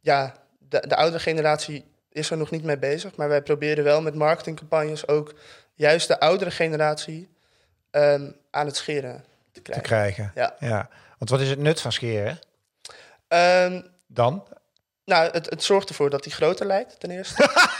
Ja. 0.00 0.32
de, 0.58 0.84
de 0.88 0.96
oudere 0.96 1.22
generatie 1.22 1.84
is 2.10 2.30
er 2.30 2.36
nog 2.36 2.50
niet 2.50 2.64
mee 2.64 2.78
bezig. 2.78 3.16
Maar 3.16 3.28
wij 3.28 3.42
proberen 3.42 3.84
wel 3.84 4.02
met 4.02 4.14
marketingcampagnes 4.14 5.08
ook 5.08 5.34
juist 5.74 6.08
de 6.08 6.20
oudere 6.20 6.50
generatie 6.50 7.28
ehm, 7.90 8.30
aan 8.50 8.66
het 8.66 8.76
scheren 8.76 9.16
te 9.16 9.24
te 9.52 9.60
krijgen. 9.62 9.84
krijgen. 9.86 10.32
Ja. 10.34 10.56
ja. 10.58 10.88
Want 11.18 11.30
wat 11.30 11.40
is 11.40 11.50
het 11.50 11.58
nut 11.58 11.80
van 11.80 11.92
scheren 11.92 12.38
Ehm, 13.28 13.82
dan? 14.06 14.44
nou, 15.04 15.30
het, 15.30 15.50
het 15.50 15.62
zorgt 15.62 15.88
ervoor 15.88 16.10
dat 16.10 16.24
hij 16.24 16.32
groter 16.32 16.66
lijkt, 16.66 17.00
ten 17.00 17.10
eerste. 17.10 17.48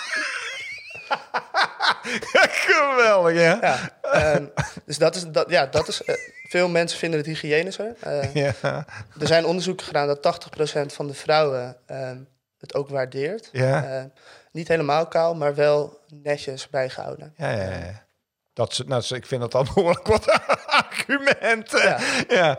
Geweldig, 2.67 3.35
ja. 3.35 3.59
ja, 3.61 3.91
ehm, 4.03 4.45
dus 4.85 4.99
dat 4.99 5.15
is, 5.15 5.25
dat, 5.27 5.51
ja, 5.51 5.67
dat 5.67 5.89
is 5.89 6.05
eh, 6.05 6.15
veel 6.49 6.69
mensen 6.69 6.99
vinden 6.99 7.19
het 7.19 7.29
hygiënischer. 7.29 7.95
Eh, 8.01 8.35
Ja. 8.63 8.87
Er 9.21 9.27
zijn 9.27 9.45
onderzoeken 9.45 9.87
gedaan 9.87 10.07
dat 10.07 10.49
80% 10.87 10.87
van 10.87 11.07
de 11.07 11.15
vrouwen 11.15 11.77
ehm, 11.87 12.19
het 12.59 12.75
ook 12.75 12.89
waardeert. 12.89 13.49
Ja. 13.53 13.85
Eh, 13.85 14.05
niet 14.53 14.69
helemaal 14.69 15.07
kaal, 15.07 15.35
maar 15.35 15.55
wel 15.55 16.01
netjes 16.23 16.69
bijgehouden. 16.69 17.35
Ja, 17.37 17.51
ja, 17.51 17.63
ja. 17.63 18.05
Dat, 18.53 18.83
nou, 18.87 19.03
ik 19.15 19.27
vind 19.27 19.41
dat 19.41 19.53
dan 19.53 19.69
behoorlijk 19.75 20.07
wat 20.07 20.29
argumenten. 20.67 21.83
Ja. 21.83 21.99
Ja. 22.29 22.59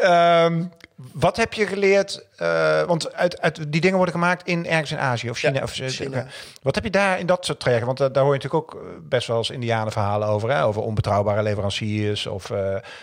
Ehm, 0.00 0.64
wat 1.12 1.36
heb 1.36 1.52
je 1.52 1.66
geleerd? 1.66 2.26
eh, 2.36 2.82
want 2.82 3.14
uit, 3.14 3.40
uit, 3.40 3.72
die 3.72 3.80
dingen 3.80 3.96
worden 3.96 4.14
gemaakt 4.14 4.46
in 4.46 4.66
ergens 4.66 4.90
in 4.90 4.98
Azië 4.98 5.30
of 5.30 5.38
China. 5.38 5.54
Ja, 5.54 5.62
of, 5.62 5.70
China. 5.72 6.26
Wat 6.62 6.74
heb 6.74 6.84
je 6.84 6.90
daar 6.90 7.18
in 7.18 7.26
dat 7.26 7.44
soort 7.44 7.60
trajecten? 7.60 7.86
Want 7.86 8.00
eh, 8.00 8.06
daar 8.12 8.22
hoor 8.22 8.34
je 8.34 8.40
natuurlijk 8.42 8.74
ook 8.74 8.80
eh, 8.80 8.88
best 9.02 9.26
wel 9.26 9.36
eens 9.36 9.50
Indianenverhalen 9.50 10.28
over. 10.28 10.50
Hè? 10.50 10.64
Over 10.64 10.82
onbetrouwbare 10.82 11.42
leveranciers. 11.42 12.26
Of, 12.26 12.48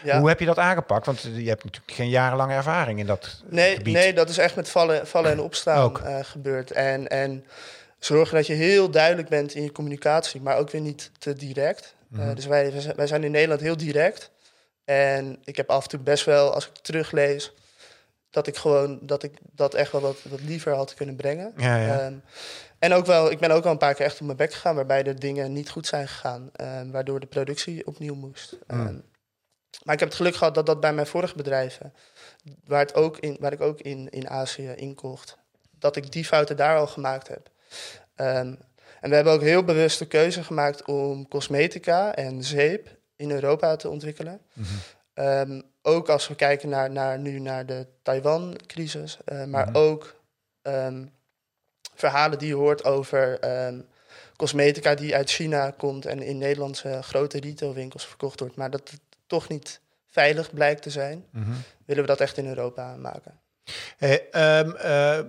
Ja. 0.04 0.20
Hoe 0.20 0.28
heb 0.28 0.40
je 0.40 0.46
dat 0.46 0.58
aangepakt? 0.58 1.06
Want 1.06 1.22
je 1.22 1.50
hebt 1.50 1.64
natuurlijk 1.64 1.94
geen 1.94 2.10
jarenlange 2.10 2.54
ervaring 2.54 3.00
in 3.00 3.06
dat 3.06 3.42
Nee, 3.50 3.76
gebied. 3.76 3.94
nee, 3.94 4.14
dat 4.14 4.30
is 4.30 4.38
echt 4.38 4.56
met 4.56 4.70
vallen, 4.70 5.08
vallen 5.08 5.32
en 5.32 5.40
opstaan 5.40 5.92
gebeurd. 6.22 6.72
En, 6.72 7.08
en 7.08 7.46
zorgen 8.00 8.36
dat 8.36 8.48
je 8.48 8.54
heel 8.54 8.90
duidelijk 8.92 9.30
bent 9.30 9.56
in 9.56 9.64
je 9.64 9.72
communicatie, 9.72 10.42
maar 10.42 10.58
ook 10.58 10.72
weer 10.72 10.82
niet 10.82 11.12
te 11.18 11.34
direct. 11.34 11.96
Mhm. 12.08 12.36
dus 12.36 12.46
wij, 12.46 12.74
wij 12.96 13.08
zijn 13.08 13.24
in 13.24 13.32
Nederland 13.32 13.62
heel 13.62 13.78
direct. 13.78 14.32
En 14.86 15.40
ik 15.44 15.56
heb 15.56 15.70
af 15.70 15.84
en 15.84 15.90
toe 15.90 16.00
best 16.00 16.26
wel, 16.26 16.54
als 16.54 16.66
ik 16.68 16.72
teruglees, 16.82 17.54
dat 18.32 18.48
ik 18.48 18.58
gewoon 18.58 19.00
dat 19.02 19.24
ik 19.24 19.38
dat 19.42 19.74
echt 19.74 19.92
wel 19.92 20.02
wat, 20.02 20.18
wat 20.30 20.42
liever 20.42 20.74
had 20.74 20.94
kunnen 20.94 21.16
brengen. 21.16 21.54
Ja, 21.58 21.76
ja. 21.76 22.00
Ehm, 22.00 22.16
en 22.80 22.94
ook 22.94 23.06
wel, 23.06 23.32
ik 23.32 23.40
ben 23.40 23.52
ook 23.52 23.64
wel 23.64 23.72
een 23.72 23.78
paar 23.78 23.94
keer 23.94 24.06
echt 24.06 24.20
op 24.20 24.26
mijn 24.26 24.38
bek 24.38 24.54
gegaan, 24.54 24.76
waarbij 24.76 25.04
de 25.04 25.14
dingen 25.14 25.54
niet 25.54 25.70
goed 25.70 25.88
zijn 25.88 26.08
gegaan, 26.08 26.50
ehm, 26.54 26.92
waardoor 26.92 27.20
de 27.20 27.26
productie 27.26 27.88
opnieuw 27.88 28.16
moest. 28.16 28.58
Mm. 28.68 28.80
Ehm, 28.80 29.00
maar 29.84 29.94
ik 29.94 30.00
heb 30.00 30.10
het 30.10 30.18
geluk 30.18 30.36
gehad 30.36 30.56
dat 30.56 30.66
dat 30.66 30.80
bij 30.80 30.94
mijn 30.94 31.08
vorige 31.08 31.36
bedrijven, 31.36 31.94
waar, 32.66 32.80
het 32.80 32.96
ook 32.96 33.18
in, 33.18 33.38
waar 33.40 33.54
ik 33.54 33.62
ook 33.62 33.82
in, 33.82 34.10
in 34.10 34.30
Azië 34.30 34.74
inkocht, 34.76 35.38
dat 35.80 35.96
ik 35.96 36.12
die 36.12 36.26
fouten 36.26 36.58
daar 36.58 36.78
al 36.78 36.88
gemaakt 36.88 37.28
heb. 37.28 37.50
En 39.02 39.10
we 39.10 39.16
hebben 39.16 39.34
ook 39.34 39.42
heel 39.42 39.64
bewust 39.64 40.00
de 40.00 40.08
keuze 40.08 40.44
gemaakt 40.44 40.86
om 40.86 41.28
cosmetica 41.28 42.16
en 42.16 42.44
zeep 42.44 42.98
in 43.16 43.32
Europa 43.32 43.76
te 43.76 43.90
ontwikkelen. 43.90 44.42
Mhm. 44.54 44.74
Ehm, 45.14 45.62
ook 45.82 46.10
als 46.10 46.28
we 46.28 46.36
kijken 46.36 46.70
naar, 46.70 46.92
naar, 46.92 47.20
nu 47.20 47.40
naar 47.40 47.66
de 47.66 47.88
Taiwan-crisis, 48.02 49.18
eh, 49.26 49.44
maar 49.46 49.68
Mhm. 49.68 49.78
ook 49.78 50.20
ehm, 50.62 51.06
verhalen 51.96 52.40
die 52.40 52.48
je 52.48 52.56
hoort 52.56 52.84
over 52.84 53.40
ehm, 53.40 53.80
cosmetica 54.36 54.96
die 54.96 55.16
uit 55.16 55.30
China 55.30 55.72
komt 55.78 56.06
en 56.06 56.22
in 56.22 56.38
Nederlandse 56.38 57.00
grote 57.04 57.40
retailwinkels 57.40 58.06
verkocht 58.08 58.40
wordt, 58.40 58.56
maar 58.56 58.70
dat 58.70 58.90
het 58.90 59.00
toch 59.28 59.48
niet 59.48 59.80
veilig 60.08 60.54
blijkt 60.54 60.82
te 60.82 60.90
zijn, 60.90 61.26
Mhm. 61.32 61.52
willen 61.86 62.02
we 62.04 62.10
dat 62.10 62.20
echt 62.20 62.38
in 62.38 62.48
Europa 62.48 62.96
maken. 62.96 63.40
Hey, 63.98 64.30
eh, 64.30 65.20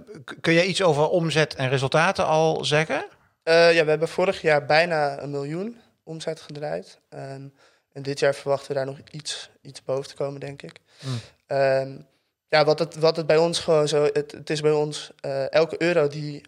kun 0.41 0.53
jij 0.53 0.65
iets 0.65 0.83
over 0.83 1.09
omzet 1.09 1.55
en 1.55 1.69
resultaten 1.69 2.27
al 2.27 2.65
zeggen? 2.65 3.05
Eh, 3.43 3.75
ja, 3.75 3.85
we 3.85 3.91
hebben 3.91 4.09
vorig 4.09 4.41
jaar 4.41 4.67
bijna 4.67 5.23
een 5.23 5.31
miljoen 5.31 5.81
omzet 6.03 6.41
gedraaid. 6.41 6.99
En 7.93 8.03
dit 8.03 8.19
jaar 8.19 8.35
verwachten 8.35 8.69
we 8.69 8.75
daar 8.75 8.87
nog 8.87 8.99
iets, 9.11 9.51
iets 9.61 9.85
boven 9.85 10.09
te 10.09 10.15
komen, 10.15 10.41
denk 10.41 10.63
ik. 10.63 10.73
Hmm. 10.99 11.21
Ehm, 11.47 11.91
ja, 12.49 12.65
wat 12.65 12.79
het, 12.79 12.97
wat 12.97 13.17
het 13.17 13.27
bij 13.27 13.37
ons 13.37 13.59
gewoon 13.59 13.89
zo... 13.89 14.03
Het, 14.13 14.33
het 14.33 14.51
is 14.51 14.61
bij 14.61 14.71
ons... 14.73 15.11
eh, 15.21 15.53
elke 15.53 15.83
euro 15.83 16.09
die 16.09 16.43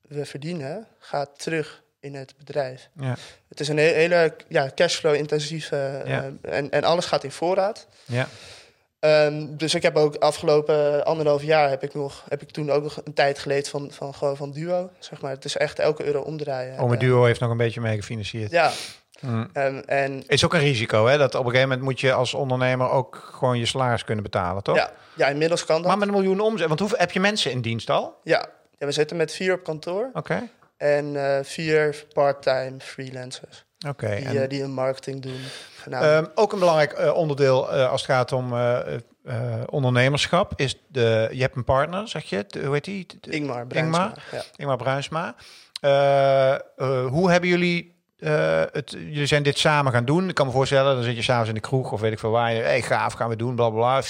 we 0.00 0.24
verdienen, 0.24 0.86
gaat 0.98 1.30
terug 1.38 1.82
in 2.00 2.14
het 2.14 2.34
bedrijf. 2.38 2.88
Ja. 3.00 3.16
Het 3.48 3.60
is 3.60 3.68
een 3.68 3.76
he- 3.76 3.92
hele 3.94 4.34
ja, 4.48 4.70
cashflow-intensieve... 4.74 6.02
Ja. 6.04 6.30
eh, 6.42 6.56
en, 6.56 6.70
en 6.70 6.84
alles 6.84 7.04
gaat 7.06 7.24
in 7.24 7.30
voorraad. 7.32 7.86
Ja. 8.04 8.28
Ehm, 8.98 9.46
dus 9.56 9.74
ik 9.74 9.82
heb 9.82 9.96
ook 9.96 10.16
afgelopen 10.16 11.04
anderhalf 11.04 11.42
jaar 11.42 11.68
heb 11.68 11.82
ik 11.82 11.94
nog 11.94 12.24
heb 12.28 12.42
ik 12.42 12.50
toen 12.50 12.70
ook 12.70 12.82
nog 12.82 13.00
een 13.04 13.14
tijd 13.14 13.38
geleerd 13.38 13.68
van, 13.68 13.90
van 13.92 14.14
gewoon 14.14 14.36
van 14.36 14.50
duo. 14.52 14.90
Zeg 14.98 15.20
maar. 15.20 15.30
Het 15.30 15.44
is 15.44 15.56
echt 15.56 15.78
elke 15.78 16.04
euro 16.04 16.20
omdraaien. 16.20 16.78
Ome 16.78 16.94
Eh, 16.94 17.00
Duo 17.00 17.24
heeft 17.24 17.40
nog 17.40 17.50
een 17.50 17.56
beetje 17.56 17.80
mee 17.80 17.96
gefinancierd. 17.96 18.50
ja, 18.50 18.72
Mm. 19.20 19.48
en 19.86 20.22
Is 20.26 20.44
ook 20.44 20.54
een 20.54 20.60
risico, 20.60 21.06
hè? 21.06 21.18
Dat 21.18 21.34
op 21.34 21.40
een 21.44 21.50
gegeven 21.50 21.68
moment 21.68 21.86
moet 21.86 22.00
je 22.00 22.12
als 22.12 22.34
ondernemer 22.34 22.90
ook 22.90 23.30
gewoon 23.32 23.58
je 23.58 23.66
salaris 23.66 24.04
kunnen 24.04 24.24
betalen, 24.24 24.62
toch? 24.62 24.76
ja, 24.76 24.90
ja, 25.14 25.26
inmiddels 25.26 25.64
kan 25.64 25.76
dat. 25.76 25.86
Maar 25.86 25.98
met 25.98 26.08
een 26.08 26.14
miljoen 26.14 26.40
omzet. 26.40 26.68
Want 26.68 26.80
hoeveel 26.80 26.98
heb 26.98 27.10
je 27.10 27.20
mensen 27.20 27.50
in 27.50 27.60
dienst 27.60 27.90
al? 27.90 28.20
Ja. 28.24 28.46
ja, 28.78 28.86
we 28.86 28.92
zitten 28.92 29.16
met 29.16 29.32
vier 29.32 29.54
op 29.54 29.64
kantoor 29.64 30.10
Oké. 30.12 30.48
en 30.76 31.36
eh, 31.36 31.44
vier 31.44 32.04
part-time 32.12 32.74
freelancers 32.78 33.64
Oké. 33.88 34.06
die, 34.16 34.24
en, 34.24 34.42
eh, 34.42 34.48
die 34.48 34.62
een 34.62 34.72
marketing 34.72 35.22
doen. 35.22 35.40
Ehm, 35.90 36.24
ook 36.34 36.52
een 36.52 36.58
belangrijk 36.58 36.92
eh, 36.92 37.14
onderdeel 37.14 37.72
eh, 37.72 37.90
als 37.90 38.00
het 38.02 38.10
gaat 38.10 38.32
om 38.32 38.52
eh, 38.52 38.94
eh, 39.24 39.60
ondernemerschap 39.66 40.52
is 40.56 40.80
de. 40.88 41.28
Je 41.32 41.40
hebt 41.40 41.56
een 41.56 41.64
partner, 41.64 42.08
zeg 42.08 42.24
je? 42.24 42.44
De- 42.48 42.64
hoe 42.64 42.74
heet 42.74 42.84
die? 42.84 43.06
De- 43.20 43.30
Ingmar, 43.30 43.66
Bruinsma, 43.66 43.98
Ingmar? 44.04 44.22
Ja. 44.32 44.42
Ingmar 44.56 44.76
Bruinsma. 44.76 45.34
Eh, 45.80 46.52
eh, 46.54 46.60
hoe 47.06 47.30
hebben 47.30 47.48
jullie 47.48 47.99
eh, 48.20 48.62
het? 48.72 48.90
Jullie 48.90 49.26
zijn 49.26 49.42
dit 49.42 49.58
samen 49.58 49.92
gaan 49.92 50.04
doen. 50.04 50.28
Ik 50.28 50.34
kan 50.34 50.46
me 50.46 50.52
voorstellen, 50.52 50.94
dan 50.94 51.04
zit 51.04 51.16
je 51.16 51.22
s'avonds 51.22 51.48
in 51.48 51.54
de 51.54 51.60
kroeg 51.60 51.92
of 51.92 52.00
weet 52.00 52.12
ik 52.12 52.18
veel 52.18 52.30
waar. 52.30 52.52
Je, 52.52 52.62
hey, 52.62 52.82
gaaf, 52.82 53.12
gaan 53.12 53.28
we 53.28 53.36
doen, 53.36 53.54
bla 53.54 53.68
bla 53.70 53.78
bla. 53.78 54.02
50-50 54.02 54.06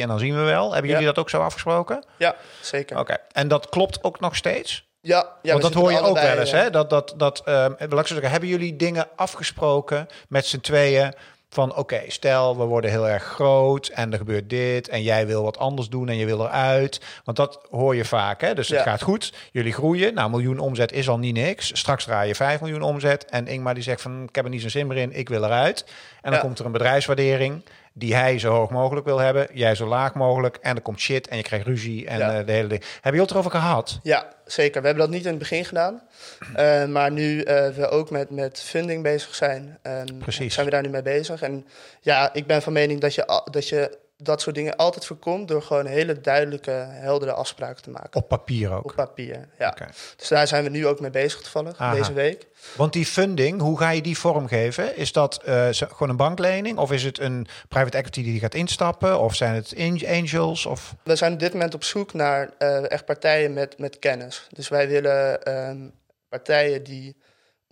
en 0.00 0.08
dan 0.08 0.18
zien 0.18 0.34
we 0.36 0.42
wel. 0.42 0.72
Hebben 0.72 0.90
Ja. 0.90 0.96
jullie 0.98 1.14
dat 1.14 1.18
ook 1.18 1.30
zo 1.30 1.40
afgesproken? 1.42 2.04
ja, 2.16 2.36
zeker. 2.60 2.98
Oké. 2.98 3.16
En 3.32 3.48
dat 3.48 3.68
klopt 3.68 4.04
ook 4.04 4.20
nog 4.20 4.36
steeds? 4.36 4.90
Ja, 5.00 5.26
ja, 5.42 5.50
Want 5.50 5.62
dat 5.62 5.74
hoor 5.74 5.92
je 5.92 6.00
ook 6.00 6.18
wel 6.20 6.38
eens, 6.38 6.52
eh, 6.52 6.60
hè? 6.60 6.70
Dat, 6.70 6.90
dat, 6.90 7.14
dat, 7.16 7.42
ehm, 7.44 7.72
hebben 8.20 8.48
jullie 8.48 8.76
dingen 8.76 9.08
afgesproken 9.16 10.06
met 10.28 10.46
z'n 10.46 10.60
tweeën? 10.60 11.14
Van 11.52 11.76
oké, 11.76 12.00
stel 12.06 12.56
we 12.58 12.64
worden 12.64 12.90
heel 12.90 13.08
erg 13.08 13.22
groot 13.22 13.86
en 13.88 14.12
er 14.12 14.18
gebeurt 14.18 14.50
dit 14.50 14.88
en 14.88 15.02
jij 15.02 15.26
wil 15.26 15.42
wat 15.42 15.58
anders 15.58 15.88
doen 15.88 16.08
en 16.08 16.16
je 16.16 16.26
wil 16.26 16.40
eruit. 16.44 17.00
Want 17.24 17.36
dat 17.36 17.60
hoor 17.70 17.96
je 17.96 18.04
vaak, 18.04 18.40
hè? 18.40 18.54
Dus 18.54 18.68
het 18.68 18.78
Ja. 18.78 18.84
gaat 18.84 19.02
goed, 19.02 19.32
jullie 19.50 19.72
groeien. 19.72 20.14
Nou, 20.14 20.30
miljoen 20.30 20.58
omzet 20.58 20.92
is 20.92 21.08
al 21.08 21.18
niet 21.18 21.34
niks. 21.34 21.70
Straks 21.78 22.04
draai 22.04 22.28
je 22.28 22.34
5 22.34 22.60
miljoen 22.60 22.82
omzet 22.82 23.24
en 23.24 23.46
Ingmar 23.46 23.74
die 23.74 23.82
zegt 23.82 24.00
van 24.02 24.22
ik 24.22 24.34
heb 24.34 24.44
er 24.44 24.50
niet 24.50 24.60
zo'n 24.60 24.70
zin 24.70 24.86
meer 24.86 24.96
in, 24.96 25.12
ik 25.12 25.28
wil 25.28 25.44
eruit. 25.44 25.84
En 26.22 26.30
dan 26.30 26.32
Ja. 26.32 26.38
komt 26.38 26.58
er 26.58 26.64
een 26.66 26.72
bedrijfswaardering 26.72 27.62
die 27.92 28.14
hij 28.14 28.38
zo 28.38 28.52
hoog 28.52 28.70
mogelijk 28.70 29.06
wil 29.06 29.18
hebben, 29.18 29.46
jij 29.52 29.74
zo 29.74 29.86
laag 29.86 30.14
mogelijk 30.14 30.56
en 30.56 30.76
er 30.76 30.82
komt 30.82 31.00
shit 31.00 31.28
en 31.28 31.36
je 31.36 31.42
krijgt 31.42 31.66
ruzie 31.66 32.06
en 32.06 32.18
Ja. 32.18 32.38
eh, 32.38 32.46
de 32.46 32.52
hele 32.52 32.68
ding. 32.68 32.82
Heb 33.00 33.14
je 33.14 33.20
het 33.20 33.30
erover 33.30 33.50
gehad? 33.50 33.98
Ja, 34.02 34.28
zeker. 34.44 34.80
We 34.80 34.86
hebben 34.86 35.04
dat 35.06 35.14
niet 35.14 35.24
in 35.24 35.30
het 35.30 35.38
begin 35.38 35.64
gedaan. 35.64 36.02
Eh, 36.54 36.84
maar 36.84 37.10
nu 37.10 37.40
eh, 37.42 37.68
we 37.68 37.88
ook 37.88 38.10
met, 38.10 38.30
met 38.30 38.60
funding 38.62 39.02
bezig 39.02 39.34
zijn, 39.34 39.78
ehm, 39.82 40.06
Precies. 40.18 40.54
zijn 40.54 40.66
we 40.66 40.72
daar 40.72 40.82
nu 40.82 40.88
mee 40.88 41.02
bezig. 41.02 41.42
En 41.42 41.66
ja, 42.00 42.32
ik 42.32 42.46
ben 42.46 42.62
van 42.62 42.72
mening 42.72 43.00
dat 43.00 43.14
je, 43.14 43.42
dat 43.50 43.68
je 43.68 43.98
dat 44.22 44.40
soort 44.40 44.54
dingen 44.54 44.76
altijd 44.76 45.06
voorkomt 45.06 45.48
door 45.48 45.62
gewoon 45.62 45.86
hele 45.86 46.20
duidelijke, 46.20 46.70
heldere 46.88 47.32
afspraken 47.32 47.82
te 47.82 47.90
maken. 47.90 48.20
Op 48.20 48.28
papier 48.28 48.72
ook. 48.72 48.84
Op 48.84 48.94
papier, 48.94 49.48
ja. 49.58 49.76
Dus 50.16 50.28
daar 50.28 50.46
zijn 50.46 50.64
we 50.64 50.70
nu 50.70 50.86
ook 50.86 51.00
mee 51.00 51.10
bezig 51.10 51.40
toevallig, 51.40 51.78
Aha. 51.78 51.94
deze 51.94 52.12
week. 52.12 52.46
Want 52.76 52.92
die 52.92 53.06
funding, 53.06 53.60
hoe 53.60 53.78
ga 53.78 53.90
je 53.90 54.02
die 54.02 54.18
vormgeven? 54.18 54.96
Is 54.96 55.12
dat 55.12 55.42
eh, 55.42 55.68
gewoon 55.70 56.08
een 56.08 56.16
banklening? 56.16 56.78
Of 56.78 56.92
is 56.92 57.04
het 57.04 57.18
een 57.18 57.46
private 57.68 57.96
equity 57.96 58.22
die 58.22 58.40
gaat 58.40 58.54
instappen? 58.54 59.20
Of 59.20 59.34
zijn 59.34 59.54
het 59.54 59.74
an- 59.78 60.06
angels? 60.06 60.66
Of... 60.66 60.94
We 61.04 61.16
zijn 61.16 61.32
op 61.32 61.38
dit 61.38 61.52
moment 61.52 61.74
op 61.74 61.84
zoek 61.84 62.12
naar 62.12 62.50
eh, 62.58 62.90
echt 62.90 63.04
partijen 63.04 63.52
met, 63.52 63.78
met 63.78 63.98
kennis. 63.98 64.46
Dus 64.50 64.68
wij 64.68 64.88
willen 64.88 65.42
ehm, 65.42 65.88
partijen 66.28 66.82
die 66.82 67.16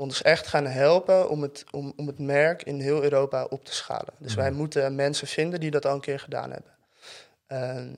ons 0.01 0.23
echt 0.23 0.47
gaan 0.47 0.67
helpen 0.67 1.29
om 1.29 1.43
het, 1.43 1.65
om, 1.71 1.93
om 1.97 2.07
het 2.07 2.19
merk 2.19 2.63
in 2.63 2.81
heel 2.81 3.03
Europa 3.03 3.45
op 3.45 3.65
te 3.65 3.75
schalen. 3.75 4.15
Dus 4.19 4.35
wij 4.35 4.51
moeten 4.51 4.95
mensen 4.95 5.27
vinden 5.27 5.61
die 5.61 5.71
dat 5.71 5.87
al 5.87 5.95
een 5.95 6.01
keer 6.01 6.21
gedaan 6.21 6.51
hebben. 6.51 6.73
Ehm, 7.47 7.95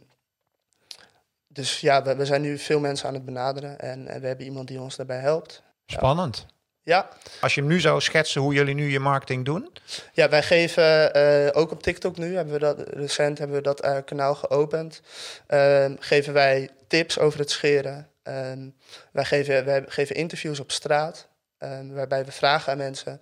dus 1.46 1.80
ja, 1.80 2.02
we, 2.02 2.16
we 2.16 2.26
zijn 2.26 2.42
nu 2.42 2.58
veel 2.58 2.80
mensen 2.80 3.08
aan 3.08 3.14
het 3.14 3.24
benaderen 3.24 3.78
en, 3.78 4.08
en 4.08 4.20
we 4.20 4.26
hebben 4.26 4.46
iemand 4.46 4.68
die 4.68 4.80
ons 4.80 4.96
daarbij 4.96 5.18
helpt. 5.18 5.62
Spannend. 5.86 6.46
Ja, 6.84 7.08
Als 7.40 7.54
je 7.54 7.60
hem 7.60 7.70
nu 7.70 7.80
zou 7.80 8.00
schetsen 8.00 8.40
hoe 8.40 8.54
jullie 8.54 8.74
nu 8.74 8.90
je 8.90 9.00
marketing 9.00 9.44
doen. 9.44 9.72
Ja, 10.12 10.28
wij 10.28 10.42
geven 10.42 11.14
eh, 11.14 11.60
ook 11.60 11.70
op 11.70 11.82
TikTok 11.82 12.16
nu, 12.16 12.34
hebben 12.34 12.54
we 12.54 12.60
dat, 12.60 12.88
recent 12.88 13.38
hebben 13.38 13.56
we 13.56 13.62
dat 13.62 13.80
eh, 13.80 13.96
kanaal 14.04 14.34
geopend. 14.34 15.02
Ehm, 15.46 15.96
geven 15.98 16.32
wij 16.32 16.70
tips 16.86 17.18
over 17.18 17.38
het 17.38 17.50
scheren. 17.50 18.08
Ehm, 18.22 18.68
wij, 19.12 19.24
geven, 19.24 19.64
wij 19.64 19.84
geven 19.86 20.16
interviews 20.16 20.60
op 20.60 20.70
straat, 20.70 21.28
ehm, 21.62 21.88
waarbij 21.88 22.24
we 22.24 22.32
vragen 22.32 22.72
aan 22.72 22.78
mensen: 22.78 23.20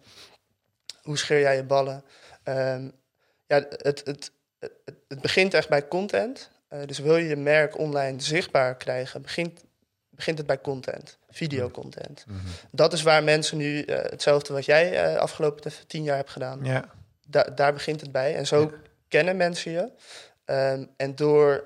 hoe 1.03 1.19
scheer 1.19 1.41
jij 1.41 1.57
je 1.57 1.65
ballen? 1.65 2.05
Ehm, 2.43 2.91
ja, 3.47 3.57
het, 3.57 3.81
het, 3.83 4.03
het, 4.05 4.33
het 5.09 5.21
begint 5.21 5.55
echt 5.55 5.69
bij 5.69 5.89
content. 5.89 6.51
Uh, 6.73 6.81
dus 6.87 6.99
wil 6.99 7.17
je 7.17 7.29
je 7.29 7.37
merk 7.37 7.79
online 7.79 8.21
zichtbaar 8.21 8.77
krijgen, 8.77 9.23
begint, 9.23 9.65
begint 10.11 10.39
het 10.39 10.47
bij 10.47 10.61
content, 10.61 11.19
videocontent. 11.29 12.25
Mm 12.29 12.41
Dat 12.71 12.93
is 12.93 13.03
waar 13.03 13.25
mensen 13.25 13.57
nu 13.57 13.85
uh, 13.85 13.97
hetzelfde 13.97 14.53
wat 14.53 14.65
jij 14.65 15.13
uh, 15.13 15.17
afgelopen 15.17 15.73
tien 15.87 16.03
jaar 16.03 16.17
hebt 16.17 16.31
gedaan. 16.31 16.65
Ja. 16.65 16.85
Da 17.27 17.43
daar 17.43 17.73
begint 17.73 18.01
het 18.01 18.13
bij. 18.13 18.37
En 18.37 18.47
zo 18.47 18.61
ja. 18.61 18.71
kennen 19.09 19.37
mensen 19.37 19.73
je. 19.73 19.93
Um, 20.45 20.91
en 20.97 21.15
door 21.15 21.65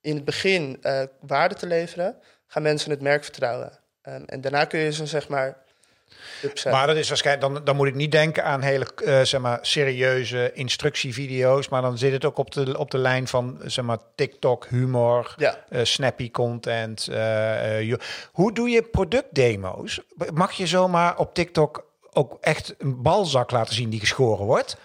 in 0.00 0.14
het 0.14 0.24
begin 0.24 0.82
waarde 1.20 1.54
te 1.54 1.66
leveren, 1.66 2.16
gaan 2.46 2.62
mensen 2.62 2.90
het 2.90 3.00
merk 3.00 3.24
vertrouwen. 3.24 3.78
En 4.02 4.40
daarna 4.40 4.64
kun 4.64 4.78
je 4.78 4.92
ze 4.92 5.06
zeg 5.06 5.28
maar 5.28 5.65
maar 6.64 6.86
dat 6.86 6.96
is 6.96 7.08
waarschijnlijk, 7.08 7.54
dan, 7.54 7.64
dan 7.64 7.76
moet 7.76 7.86
ik 7.86 7.94
niet 7.94 8.12
denken 8.12 8.44
aan 8.44 8.60
hele 8.60 8.86
uh, 9.04 9.20
zeg 9.22 9.40
maar, 9.40 9.58
serieuze 9.62 10.50
instructievideo's. 10.54 11.68
Maar 11.68 11.82
dan 11.82 11.98
zit 11.98 12.12
het 12.12 12.24
ook 12.24 12.38
op 12.38 12.52
de, 12.52 12.78
op 12.78 12.90
de 12.90 12.98
lijn 12.98 13.28
van 13.28 13.60
zeg 13.64 13.84
maar, 13.84 13.98
TikTok, 14.14 14.66
humor, 14.66 15.34
ja. 15.36 15.58
uh, 15.70 15.84
snappy 15.84 16.30
content. 16.30 17.08
Uh, 17.10 17.94
hoe 18.32 18.52
doe 18.52 18.68
je 18.68 18.82
productdemo's? 18.82 20.00
Mag 20.34 20.52
je 20.52 20.66
zomaar 20.66 21.18
op 21.18 21.34
TikTok 21.34 21.84
ook 22.12 22.38
echt 22.40 22.74
een 22.78 23.02
balzak 23.02 23.50
laten 23.50 23.74
zien 23.74 23.90
die 23.90 24.00
geschoren 24.00 24.46
wordt? 24.46 24.76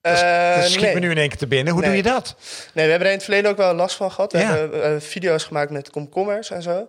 Dat 0.00 0.18
schiet 0.64 0.80
nee. 0.80 0.94
me 0.94 1.00
nu 1.00 1.10
in 1.10 1.18
één 1.18 1.28
keer 1.28 1.38
te 1.38 1.46
binnen. 1.46 1.72
Hoe 1.72 1.82
nee. 1.82 1.90
doe 1.90 1.98
je 1.98 2.10
dat? 2.12 2.34
Nee, 2.72 2.84
we 2.84 2.90
hebben 2.90 3.00
er 3.00 3.06
in 3.06 3.18
het 3.18 3.24
verleden 3.24 3.50
ook 3.50 3.56
wel 3.56 3.74
last 3.74 3.96
van 3.96 4.10
gehad. 4.12 4.32
We 4.32 4.38
ja. 4.38 4.56
hebben 4.56 5.02
video's 5.02 5.44
gemaakt 5.44 5.70
met 5.70 5.90
komkommers 5.90 6.50
en 6.50 6.62
zo. 6.62 6.84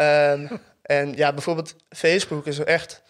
um, 0.00 0.48
en 0.88 1.16
ja, 1.16 1.32
bijvoorbeeld 1.32 1.74
Facebook 1.90 2.46
is 2.46 2.58
echt... 2.58 3.02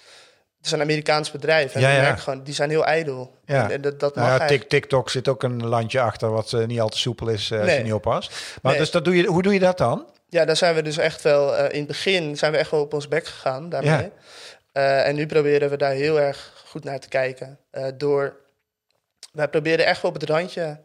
Het 0.57 0.67
is 0.67 0.73
een 0.73 0.81
Amerikaans 0.81 1.31
bedrijf. 1.31 1.75
En 1.75 1.81
ja, 1.81 1.91
ja. 1.91 2.17
Gewoon, 2.17 2.43
die 2.43 2.55
zijn 2.55 2.71
heel 2.71 2.85
ijdel. 2.85 3.37
Ja. 3.45 3.71
En 3.71 3.81
dat, 3.81 4.01
dat 4.01 4.15
nou 4.15 4.27
mag 4.27 4.35
ja, 4.35 4.41
eigenlijk... 4.41 4.71
TikTok 4.71 5.11
zit 5.11 5.29
ook 5.29 5.43
een 5.43 5.67
landje 5.67 6.01
achter 6.01 6.31
wat 6.31 6.53
uh, 6.53 6.67
niet 6.67 6.81
al 6.81 6.89
te 6.89 6.99
soepel 6.99 7.29
is 7.29 7.51
uh, 7.51 7.61
als 7.61 7.73
je 7.73 7.83
niet 7.83 7.93
oppast. 7.93 8.31
Maar 8.63 8.73
Nee. 8.73 8.81
dus 8.81 8.91
dat 8.91 9.05
doe 9.05 9.17
je, 9.17 9.27
hoe 9.27 9.43
doe 9.43 9.53
je 9.53 9.59
dat 9.59 9.79
dan? 9.79 10.07
Ja, 10.29 10.45
daar 10.45 10.57
zijn 10.57 10.75
we 10.75 10.83
dus 10.83 10.97
echt 10.97 11.23
wel... 11.23 11.57
eh, 11.57 11.73
in 11.73 11.79
het 11.79 11.87
begin 11.87 12.37
zijn 12.37 12.53
we 12.53 12.59
echt 12.59 12.71
wel 12.71 12.81
op 12.81 12.95
ons 12.95 13.09
bek 13.09 13.27
gegaan 13.27 13.69
daarmee. 13.69 13.91
Ja. 13.91 14.11
Eh, 14.73 15.07
en 15.07 15.15
nu 15.15 15.27
proberen 15.27 15.71
we 15.71 15.77
daar 15.77 15.93
heel 15.93 16.21
erg 16.21 16.53
goed 16.67 16.85
naar 16.85 17.01
te 17.01 17.09
kijken. 17.09 17.59
Eh, 17.71 17.87
door... 17.97 18.37
Wij 19.33 19.49
proberen 19.49 19.87
echt 19.87 20.03
wel 20.03 20.11
op 20.11 20.21
het 20.21 20.31
randje 20.31 20.81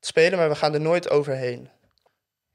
te 0.00 0.06
spelen, 0.06 0.38
maar 0.38 0.48
we 0.48 0.54
gaan 0.54 0.74
er 0.74 0.80
nooit 0.80 1.10
overheen. 1.10 1.70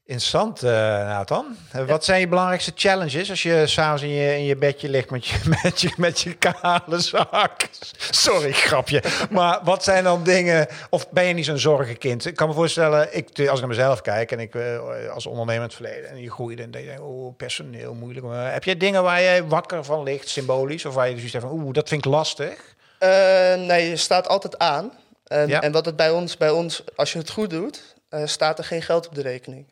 Interessant, 0.06 0.64
uh, 0.64 0.72
Nathan. 0.72 1.58
Wat 1.88 2.06
zijn 2.06 2.20
je 2.20 2.28
belangrijkste 2.28 2.72
challenges 2.76 3.30
als 3.30 3.44
je 3.44 3.68
s'avonds 3.68 4.04
in 4.04 4.10
je, 4.10 4.38
in 4.38 4.44
je 4.44 4.56
bedje 4.56 4.90
ligt 4.90 5.10
met 5.10 5.26
je, 5.26 5.38
met, 5.64 5.82
je, 5.82 5.94
met 5.98 6.22
je 6.22 6.34
kale 6.34 7.00
zak? 7.00 7.70
Sorry, 8.12 8.52
grapje. 8.52 9.04
Maar 9.30 9.60
wat 9.64 9.84
zijn 9.84 10.04
dan 10.04 10.24
dingen... 10.24 10.68
Of 10.90 11.10
ben 11.10 11.24
je 11.26 11.34
niet 11.34 11.46
zo'n 11.46 11.58
zorgenkind? 11.58 12.26
Ik 12.26 12.36
kan 12.36 12.48
me 12.48 12.54
voorstellen, 12.54 13.16
ik, 13.16 13.28
als 13.28 13.40
ik 13.40 13.60
naar 13.60 13.68
mezelf 13.68 14.02
kijk... 14.02 14.32
en 14.32 14.40
ik 14.40 14.56
uh, 14.56 15.10
als 15.10 15.26
ondernemer 15.26 15.62
in 15.62 15.68
het 15.68 15.74
verleden... 15.74 16.10
en 16.10 16.22
je 16.22 16.32
groeide 16.32 16.64
en 16.64 16.72
denk 16.72 16.86
je, 16.86 17.02
oh, 17.02 17.36
personeel, 17.38 17.94
moeilijk. 17.94 18.26
Maar 18.26 18.54
heb 18.54 18.64
jij 18.64 18.78
dingen 18.78 19.04
waar 19.04 19.22
je 19.22 19.48
wakker 19.48 19.84
van 19.84 20.04
ligt, 20.04 20.30
symbolisch? 20.30 20.86
Of 20.86 20.94
waar 20.94 21.10
je 21.10 21.16
dus 21.16 21.32
zegt 21.32 21.44
van, 21.44 21.54
oeh, 21.54 21.74
dat 21.74 21.90
vind 21.90 22.06
ik 22.06 22.12
lastig? 22.12 22.76
Uh, 23.04 23.10
nee, 23.56 23.90
je 23.90 23.98
staat 23.98 24.28
altijd 24.28 24.58
aan. 24.58 24.92
En, 25.24 25.48
Ja. 25.48 25.62
en 25.62 25.72
wat 25.72 25.86
het 25.86 25.96
bij 25.96 26.10
ons, 26.10 26.38
bij 26.38 26.50
ons, 26.50 26.84
als 26.96 27.14
je 27.14 27.20
het 27.20 27.30
goed 27.30 27.50
doet, 27.50 27.96
eh, 28.10 28.26
staat 28.26 28.58
er 28.58 28.64
geen 28.64 28.82
geld 28.82 29.08
op 29.08 29.16
de 29.16 29.22
rekening. 29.22 29.66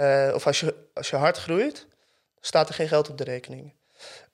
Eh, 0.00 0.34
of 0.34 0.46
als 0.46 0.60
je, 0.60 0.74
als 0.94 1.10
je 1.10 1.16
hard 1.16 1.36
groeit, 1.38 1.86
staat 2.40 2.68
er 2.68 2.74
geen 2.74 2.88
geld 2.88 3.10
op 3.10 3.18
de 3.18 3.24
rekening. 3.24 3.72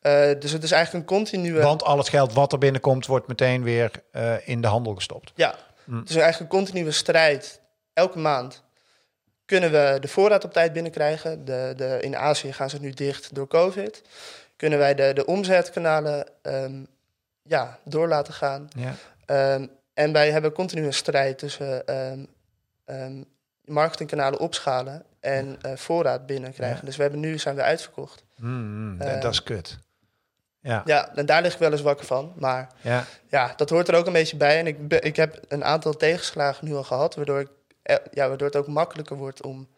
Eh, 0.01 0.31
dus 0.39 0.53
het 0.53 0.63
is 0.63 0.71
eigenlijk 0.71 1.11
een 1.11 1.17
continue... 1.17 1.63
Want 1.63 1.83
al 1.83 1.99
het 1.99 2.09
geld 2.09 2.33
wat 2.33 2.53
er 2.53 2.59
binnenkomt... 2.59 3.07
wordt 3.07 3.27
meteen 3.27 3.63
weer 3.63 3.91
eh, 4.13 4.49
in 4.49 4.61
de 4.61 4.67
handel 4.67 4.95
gestopt. 4.95 5.33
Ja, 5.35 5.55
Hm. 5.85 5.99
het 5.99 6.11
is 6.11 6.17
eigenlijk 6.17 6.53
een 6.53 6.59
continue 6.59 6.91
strijd. 6.91 7.61
Elke 7.93 8.19
maand 8.19 8.63
kunnen 9.45 9.71
we 9.71 9.97
de 10.01 10.09
voorraad 10.09 10.45
op 10.45 10.53
tijd 10.53 10.73
binnenkrijgen. 10.73 11.45
De, 11.45 11.73
de, 11.77 11.99
in 12.01 12.17
Azië 12.17 12.53
gaan 12.53 12.71
ze 12.71 12.81
nu 12.81 12.91
dicht 12.91 13.35
door 13.35 13.47
COVID. 13.47 14.03
Kunnen 14.57 14.79
wij 14.79 14.95
de, 14.95 15.13
de 15.13 15.27
omzetkanalen 15.27 16.27
ehm, 16.43 16.85
ja, 17.43 17.79
door 17.85 18.09
laten 18.09 18.35
gaan. 18.35 18.69
Ja. 18.77 18.95
Ehm, 19.27 19.67
en 19.95 20.13
wij 20.13 20.31
hebben 20.31 20.53
continu 20.53 20.87
een 20.87 20.95
strijd 20.95 21.39
tussen 21.39 21.87
ehm, 21.87 22.25
marketingkanalen 23.67 24.39
opschalen 24.39 25.05
en 25.21 25.59
eh, 25.63 25.77
voorraad 25.77 26.27
binnenkrijgen. 26.27 26.79
Ja. 26.79 26.85
Dus 26.85 26.97
we 26.97 27.03
hebben 27.03 27.21
nu 27.21 27.39
zijn 27.39 27.55
we 27.55 27.63
uitverkocht. 27.63 28.25
Mm, 28.37 29.01
Eh, 29.01 29.21
dat 29.21 29.33
is 29.33 29.43
kut. 29.43 29.79
Ja. 30.61 30.83
Ja, 30.85 31.15
en 31.15 31.27
daar 31.27 31.43
lig 31.43 31.53
ik 31.53 31.59
wel 31.59 31.73
eens 31.73 31.83
wakker 31.83 32.07
van. 32.07 32.33
Maar 32.37 32.69
ja. 32.81 33.05
ja, 33.29 33.53
dat 33.57 33.71
hoort 33.71 33.89
er 33.89 33.95
ook 33.95 34.07
een 34.07 34.13
beetje 34.13 34.37
bij. 34.37 34.59
En 34.59 34.67
ik, 34.67 34.93
ik 35.03 35.17
heb 35.17 35.41
een 35.49 35.65
aantal 35.65 35.93
tegenslagen 35.93 36.67
nu 36.67 36.75
al 36.75 36.83
gehad, 36.85 37.15
waardoor, 37.15 37.41
ik, 37.41 37.49
eh, 37.83 37.97
ja, 38.13 38.29
waardoor 38.29 38.47
het 38.47 38.57
ook 38.57 38.67
makkelijker 38.67 39.17
wordt 39.17 39.43
om. 39.43 39.69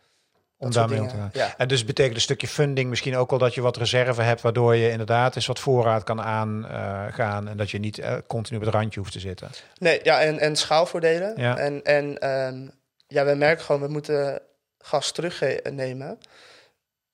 Om 0.61 0.70
daarmee 0.72 1.01
om 1.01 1.09
te 1.09 1.14
gaan. 1.14 1.31
Ja. 1.33 1.55
En 1.57 1.68
dus 1.68 1.85
betekent 1.85 2.14
een 2.14 2.20
stukje 2.20 2.48
funding 2.48 2.88
misschien 2.88 3.16
ook 3.16 3.31
wel 3.31 3.38
dat 3.38 3.55
je 3.55 3.61
wat 3.61 3.77
reserve 3.77 4.22
hebt, 4.22 4.40
waardoor 4.40 4.77
je 4.77 4.90
inderdaad 4.90 5.37
eens 5.37 5.46
wat 5.46 5.61
voorraad 5.61 6.03
kan 6.05 6.22
aangaan 6.22 7.48
en 7.48 7.57
dat 7.57 7.70
je 7.70 7.79
niet 7.79 8.03
continu 8.27 8.59
op 8.59 8.64
het 8.64 8.74
randje 8.74 9.01
hoeft 9.01 9.12
te 9.12 9.20
zitten. 9.20 9.51
Nee, 9.79 10.01
ja, 10.03 10.20
en, 10.20 10.38
en 10.38 10.57
schaalvoordelen. 10.57 11.33
Ja. 11.37 11.57
En, 11.57 11.83
en 11.85 12.18
ehm, 12.18 12.68
ja, 13.08 13.24
we 13.24 13.34
merken 13.34 13.64
gewoon, 13.64 13.80
we 13.80 13.88
moeten 13.88 14.40
gas 14.78 15.12
terugnemen. 15.12 16.18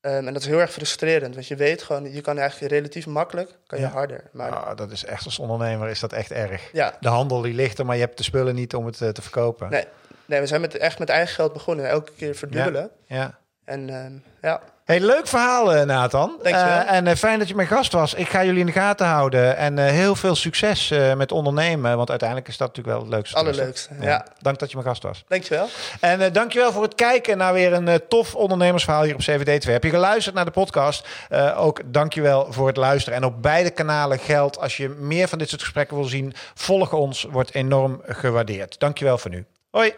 Ehm, 0.01 0.27
en 0.27 0.33
dat 0.33 0.43
is 0.43 0.49
heel 0.49 0.61
erg 0.61 0.73
frustrerend, 0.73 1.35
want 1.35 1.47
je 1.47 1.57
weet 1.57 1.83
gewoon, 1.83 2.13
je 2.13 2.21
kan 2.21 2.39
eigenlijk 2.39 2.73
relatief 2.73 3.07
makkelijk, 3.07 3.59
kan 3.67 3.79
je 3.79 3.85
Ja. 3.85 3.91
harder. 3.91 4.25
Maar 4.33 4.77
dat 4.77 4.91
is 4.91 5.05
echt 5.05 5.25
als 5.25 5.39
ondernemer 5.39 5.89
is 5.89 6.01
dat 6.01 6.13
echt 6.13 6.31
erg. 6.31 6.73
ja, 6.73 6.97
De 7.01 7.09
handel 7.09 7.41
die 7.41 7.55
ligt 7.55 7.79
er, 7.79 7.87
maar 7.87 7.97
je 7.97 8.03
hebt 8.03 8.17
de 8.17 8.23
spullen 8.23 8.55
niet 8.55 8.75
om 8.75 8.87
het 8.87 9.01
eh, 9.01 9.09
te 9.09 9.23
verkopen. 9.23 9.71
Nee. 9.71 9.85
nee, 10.27 10.41
we 10.41 10.47
zijn 10.47 10.61
met, 10.61 10.77
echt 10.77 10.99
met 10.99 11.09
eigen 11.09 11.35
geld 11.35 11.53
begonnen, 11.53 11.89
elke 11.89 12.13
keer 12.17 12.35
verdubbelen. 12.35 12.91
Ja. 13.07 13.39
En 13.65 13.91
ehm, 13.91 14.13
ja, 14.43 14.61
Hey, 14.85 15.01
leuk 15.01 15.27
verhaal, 15.27 15.75
eh, 15.75 15.85
Nathan. 15.87 16.39
Eh, 16.43 16.93
en 16.93 17.07
eh, 17.07 17.17
fijn 17.17 17.39
dat 17.39 17.49
je 17.49 17.55
mijn 17.55 17.69
gast 17.69 17.93
was. 17.93 18.15
Ik 18.15 18.29
ga 18.29 18.45
jullie 18.45 18.61
in 18.61 18.67
de 18.67 18.73
gaten 18.73 19.07
houden. 19.07 19.57
En 19.57 19.79
heel 19.79 20.15
veel 20.15 20.35
succes 20.35 20.93
met 21.17 21.33
ondernemen. 21.33 21.97
Want 21.97 22.11
uiteindelijk 22.11 22.49
is 22.49 22.57
dat 22.57 22.69
natuurlijk 22.69 22.97
wel 22.97 23.05
het 23.05 23.15
leukste. 23.15 23.37
allerleukste. 23.37 23.95
Ja. 24.01 24.27
Dank 24.41 24.59
dat 24.59 24.71
je 24.71 24.77
mijn 24.77 24.89
gast 24.89 25.03
was. 25.03 25.25
dankjewel. 25.29 25.69
En 26.01 26.21
uh, 26.21 26.27
dankjewel 26.33 26.73
voor 26.73 26.83
het 26.83 26.95
kijken 26.95 27.39
naar 27.39 27.53
weer 27.53 27.73
een 27.73 27.87
uh, 27.87 27.95
tof 28.09 28.35
ondernemersverhaal 28.35 29.03
hier 29.03 29.15
op 29.15 29.21
CVD2. 29.21 29.71
Heb 29.71 29.85
je 29.85 29.91
geluisterd 29.91 30.35
naar 30.35 30.45
de 30.45 30.51
podcast? 30.51 31.09
Uh, 31.31 31.61
ook 31.61 31.81
dankjewel 31.87 32.53
voor 32.53 32.67
het 32.67 32.77
luisteren. 32.77 33.19
En 33.19 33.25
op 33.25 33.43
beide 33.43 33.71
kanalen 33.71 34.19
geldt, 34.19 34.59
als 34.61 34.77
je 34.77 34.89
meer 34.89 35.29
van 35.29 35.39
dit 35.39 35.49
soort 35.49 35.63
gesprekken 35.63 35.97
wil 35.97 36.07
zien, 36.07 36.33
volg 36.55 36.93
ons, 36.93 37.27
wordt 37.31 37.55
enorm 37.55 38.01
gewaardeerd. 38.07 38.79
Dankjewel 38.79 39.19
voor 39.19 39.31
nu. 39.31 39.45
Hoi! 39.71 39.95